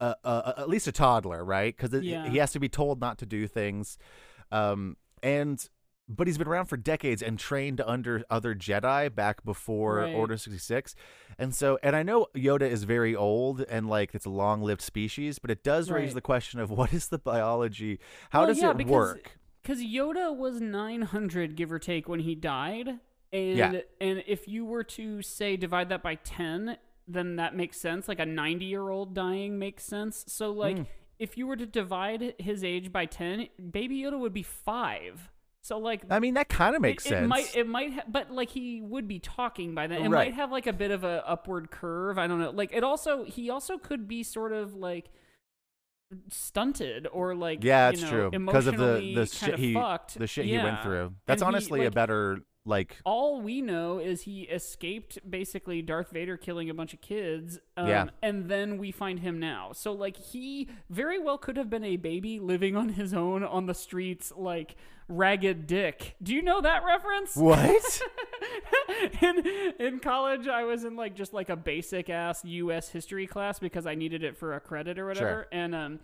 [0.00, 1.76] uh, uh, at least a toddler, right?
[1.76, 2.26] Because Yeah.
[2.28, 3.98] he has to be told not to do things,
[4.50, 5.68] um, and
[6.16, 10.14] but he's been around for decades and trained under other Jedi back before Right.
[10.14, 10.94] Order sixty six,
[11.38, 14.82] and so and I know Yoda is very old and like it's a long lived
[14.82, 17.98] species, but it does raise the question of what is the biology?
[18.30, 19.32] How Well, does yeah, it because- work?
[19.62, 22.98] Because Yoda was 900, give or take, when he died.
[23.30, 23.80] And, Yeah.
[24.00, 28.08] and if you were to, say, divide that by 10, then that makes sense.
[28.08, 30.24] Like a 90 year old dying makes sense.
[30.28, 30.86] So, like, Mm.
[31.18, 35.30] if you were to divide his age by 10, Baby Yoda would be five.
[35.62, 37.24] So, like, I mean, that kind of makes it, sense.
[37.24, 39.98] It might, it might, ha- but like he would be talking by then.
[40.02, 40.28] It Right.
[40.28, 42.16] might have like a bit of a upward curve.
[42.18, 42.50] I don't know.
[42.50, 45.10] Like it also, he also could be sort of like
[46.30, 50.18] stunted or like yeah, you that's know, true because of the the shit he fucked.
[50.18, 51.14] the shit he went through.
[51.26, 56.10] That's And he, honestly a better like all we know is he escaped basically Darth
[56.10, 57.58] Vader killing a bunch of kids.
[57.76, 58.06] Um, Yeah.
[58.22, 59.72] And then we find him now.
[59.72, 63.66] So, like, he very well could have been a baby living on his own on
[63.66, 64.76] the streets, like
[65.08, 66.16] Ragged Dick.
[66.22, 67.34] Do you know that reference?
[67.34, 68.00] what?
[69.22, 69.44] in
[69.78, 73.86] in college I was in like just like a basic ass US history class because
[73.86, 76.00] I needed it for a credit or whatever and um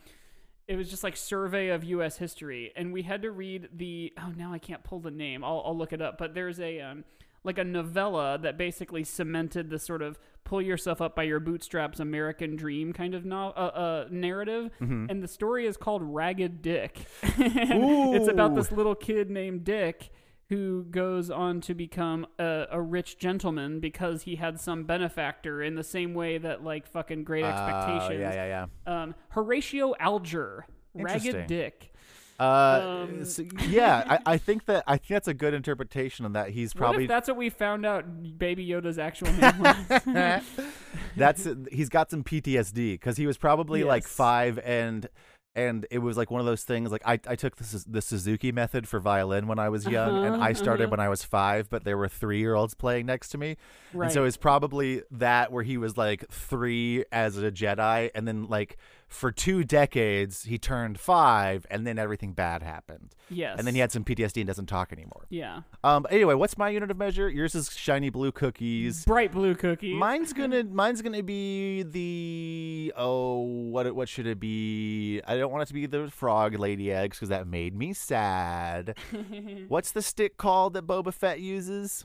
[0.69, 4.33] it was just like survey of US history and we had to read the oh
[4.37, 5.45] now I can't pull the name.
[5.45, 6.19] I'll I'll look it up.
[6.19, 7.05] But there's a um
[7.45, 12.01] like a novella that basically cemented the sort of pull yourself up by your bootstraps
[12.01, 14.71] American dream kind of no- uh, uh, narrative.
[14.81, 15.07] Mm-hmm.
[15.09, 17.07] and the story is called Ragged Dick.
[17.23, 20.11] It's about this little kid named Dick
[20.49, 25.75] who goes on to become a, a rich gentleman because he had some benefactor in
[25.75, 28.21] the same way that like fucking Great Oh, Expectations.
[28.21, 29.03] yeah, yeah, yeah.
[29.03, 31.93] Um, Horatio Alger, Ragged Dick.
[32.39, 36.35] Uh, Um, so- yeah, I, I think that I think that's a good interpretation of
[36.35, 36.51] that.
[36.51, 38.05] He's probably that's what we found out
[38.39, 40.43] Baby Yoda's actual name was?
[41.17, 45.09] that's he's got some PTSD because he was probably like five and
[45.57, 48.53] and it was like one of those things like I, I took this the Suzuki
[48.53, 50.91] method for violin when I was young and Uh-huh, I started uh-huh.
[50.91, 53.57] when I was five but there were three year olds playing next to me
[53.93, 54.05] right.
[54.07, 58.47] and so it's probably that where he was like three as a Jedi and then
[58.47, 58.77] like
[59.09, 63.55] for two decades he turned five and then everything bad happened yes.
[63.57, 65.27] and then he had some PTSD and doesn't talk anymore.
[65.31, 65.61] Yeah.
[65.85, 66.07] Um.
[66.11, 67.29] Anyway, what's my unit of measure?
[67.29, 69.05] Yours is shiny blue cookies.
[69.05, 69.95] Bright blue cookie.
[69.95, 75.21] Mine's gonna mine's gonna be the oh what it- what should it be?
[75.27, 78.97] I don't want it to be the frog lady eggs because that made me sad.
[79.69, 82.05] What's the stick called that Boba Fett uses?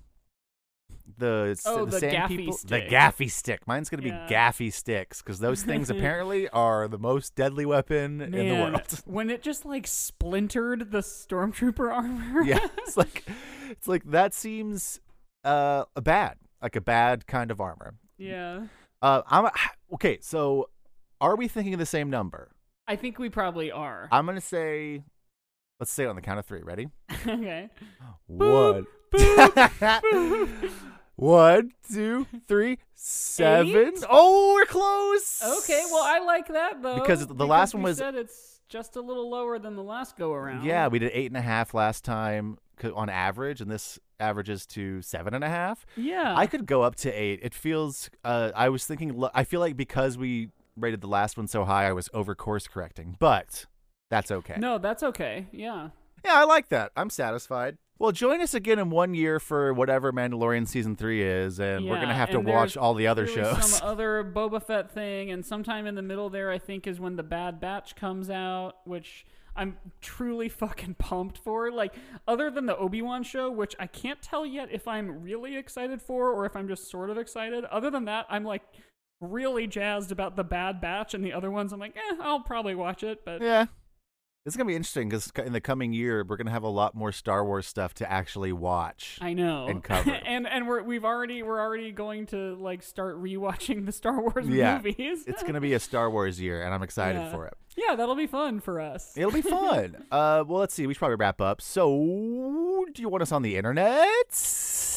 [1.18, 2.90] The Oh, the, the sand gaffi people stick.
[2.90, 3.68] the gaffi stick.
[3.68, 4.26] Mine's gonna Yeah.
[4.28, 9.02] be gaffi sticks because those things apparently are the most deadly weapon in the world.
[9.06, 12.44] when it just like splintered the stormtrooper armor.
[12.44, 13.24] yeah, it's like
[13.70, 15.00] it's like that seems
[15.44, 17.96] uh a bad, like a bad kind of armor.
[18.18, 18.66] yeah.
[19.04, 19.50] Uh, I'm
[19.96, 20.20] okay.
[20.22, 20.70] So,
[21.20, 22.52] are we thinking of the same number?
[22.88, 24.08] I think we probably are.
[24.12, 25.02] I'm gonna say,
[25.80, 26.62] let's say it on the count of three.
[26.62, 26.88] Ready?
[27.26, 27.70] okay.
[28.28, 28.86] One.
[31.22, 33.76] One, two, three, seven.
[33.76, 34.04] Eight?
[34.10, 35.40] Oh, we're close.
[35.60, 35.84] Okay.
[35.92, 39.30] Well, I like that though Because the last one was- said it's just a little
[39.30, 40.66] lower than the last go around.
[40.66, 42.58] Yeah, we did eight and a half last time
[42.96, 45.86] on average, and this averages to seven and a half.
[45.96, 46.34] Yeah.
[46.36, 47.40] I could go up to eight.
[47.44, 48.10] It feels.
[48.26, 49.16] Uh, I was thinking.
[49.16, 52.34] lo- I feel like because we rated the last one so high, I was over
[52.34, 53.68] course correcting, but
[54.10, 54.56] that's okay.
[54.58, 55.46] No, that's okay.
[55.52, 55.90] Yeah.
[56.26, 56.92] Yeah, I like that.
[56.98, 57.78] I'm satisfied.
[58.02, 62.02] Well, join us again in one year for whatever Mandalorian season three is, and we're
[62.02, 63.76] gonna have to watch all the other shows.
[63.76, 67.16] Some other Boba Fett thing, and sometime in the middle there, I think, is when
[67.16, 69.24] the Bad Batch comes out, which
[69.56, 71.70] I'm truly fucking pumped for.
[71.70, 71.94] Like,
[72.28, 76.02] other than the Obi Wan show, which I can't tell yet if I'm really excited
[76.02, 77.66] for or if I'm just sort of excited.
[77.66, 78.64] Other than that, I'm like
[79.20, 82.74] really jazzed about the Bad Batch, and the other ones, I'm like, eh, I'll probably
[82.74, 83.68] watch it, but yeah,
[84.46, 87.12] it's gonna be interesting because in the coming year we're gonna have a lot more
[87.12, 89.18] Star Wars stuff to actually watch.
[89.22, 89.68] I know.
[89.68, 90.12] and cover.
[90.26, 94.48] and and we're we've already we're already going to like start rewatching the Star Wars
[94.48, 94.78] Yeah.
[94.78, 95.26] movies.
[95.28, 97.32] it's gonna be a Star Wars year, and I'm excited Yeah.
[97.32, 97.54] for it.
[97.78, 99.16] yeah, that'll be fun for us.
[99.16, 99.96] It'll be fun.
[100.12, 100.88] uh, well, let's see.
[100.88, 101.62] We should probably wrap up.
[101.62, 104.34] So, do you want us on the internet?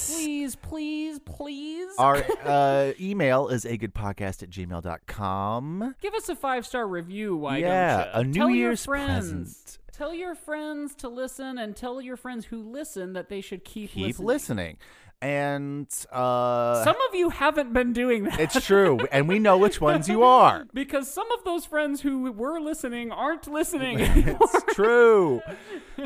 [0.07, 1.89] Please, please, please.
[1.99, 5.95] Our uh, email is a good podcast at gmail.com.
[6.01, 7.37] Give us a five star review.
[7.37, 8.21] Why Yeah, don't you?
[8.21, 9.31] a New tell your Year's friends.
[9.31, 9.79] present.
[9.93, 13.91] Tell your friends to listen, and tell your friends who listen that they should keep,
[13.91, 14.27] Keep listening.
[14.27, 14.77] listening.
[15.23, 18.39] And uh, Some of you haven't been doing that.
[18.41, 18.99] it's true.
[19.11, 20.66] and we know which ones you are.
[20.74, 24.01] because some of those friends who were listening aren't listening.
[24.41, 25.41] It's true.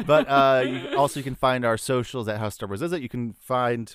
[0.06, 3.02] But uh, you, also, you can find our socials at How Star Wars Is It.
[3.02, 3.94] You can find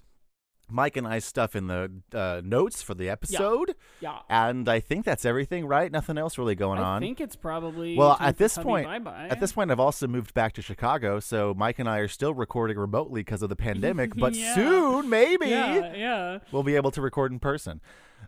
[0.69, 3.75] Mike and I stuff in the uh, notes for the episode.
[3.99, 4.19] yeah.
[4.29, 5.91] And I think that's everything, right?
[5.91, 7.03] Nothing else really going I on.
[7.03, 9.27] I think it's probably well, at this point, bye-bye.
[9.29, 12.33] at this point, I've also moved back to Chicago, so Mike and I are still
[12.33, 14.13] recording remotely because of the pandemic.
[14.23, 14.55] But Yeah.
[14.55, 16.39] soon, maybe yeah, yeah.
[16.51, 17.81] we'll be able to record in person.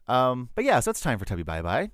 [0.08, 1.92] Um, but yeah, so it's time for Tubby Bye Bye.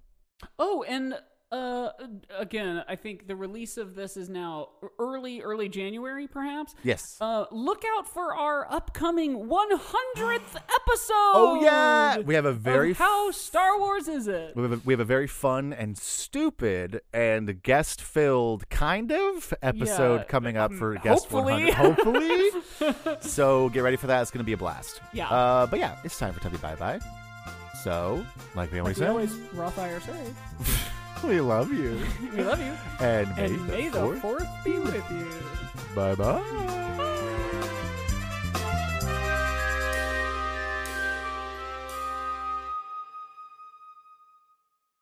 [0.57, 1.15] Oh, and
[1.51, 1.91] uh,
[2.37, 4.69] again, I think the release of this is now
[4.99, 6.75] early, early January, perhaps.
[6.83, 7.17] Yes.
[7.19, 11.13] Uh, look out for our upcoming 100th episode.
[11.13, 14.55] oh yeah, we have a very how Star Wars is it?
[14.55, 19.53] We have, a, we have a very fun and stupid and guest filled kind of
[19.61, 21.65] episode Yeah, coming up for guest hopefully.
[21.65, 21.73] 100.
[21.73, 23.17] Hopefully.
[23.21, 24.21] so get ready for that.
[24.21, 25.01] It's going to be a blast.
[25.13, 25.27] Yeah.
[25.27, 26.99] Uh, but yeah, it's time for Tubby Bye Bye.
[27.83, 28.23] So,
[28.55, 30.33] like we always We say, always Roth I say.
[31.23, 31.99] We love you.
[32.35, 32.73] We love you.
[32.99, 35.27] And may, And may the, the fourth fourth be with you.
[35.95, 36.81] Bye bye.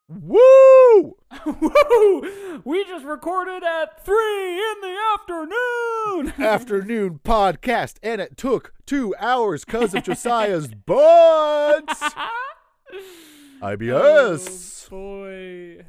[0.08, 1.16] Woo!
[1.46, 2.62] Woo!
[2.66, 6.34] We just recorded at three in the afternoon.
[6.46, 12.04] afternoon podcast, and it took two hours because of Josiah's butts.
[13.62, 14.88] IBS.
[14.88, 15.86] Oh, boy.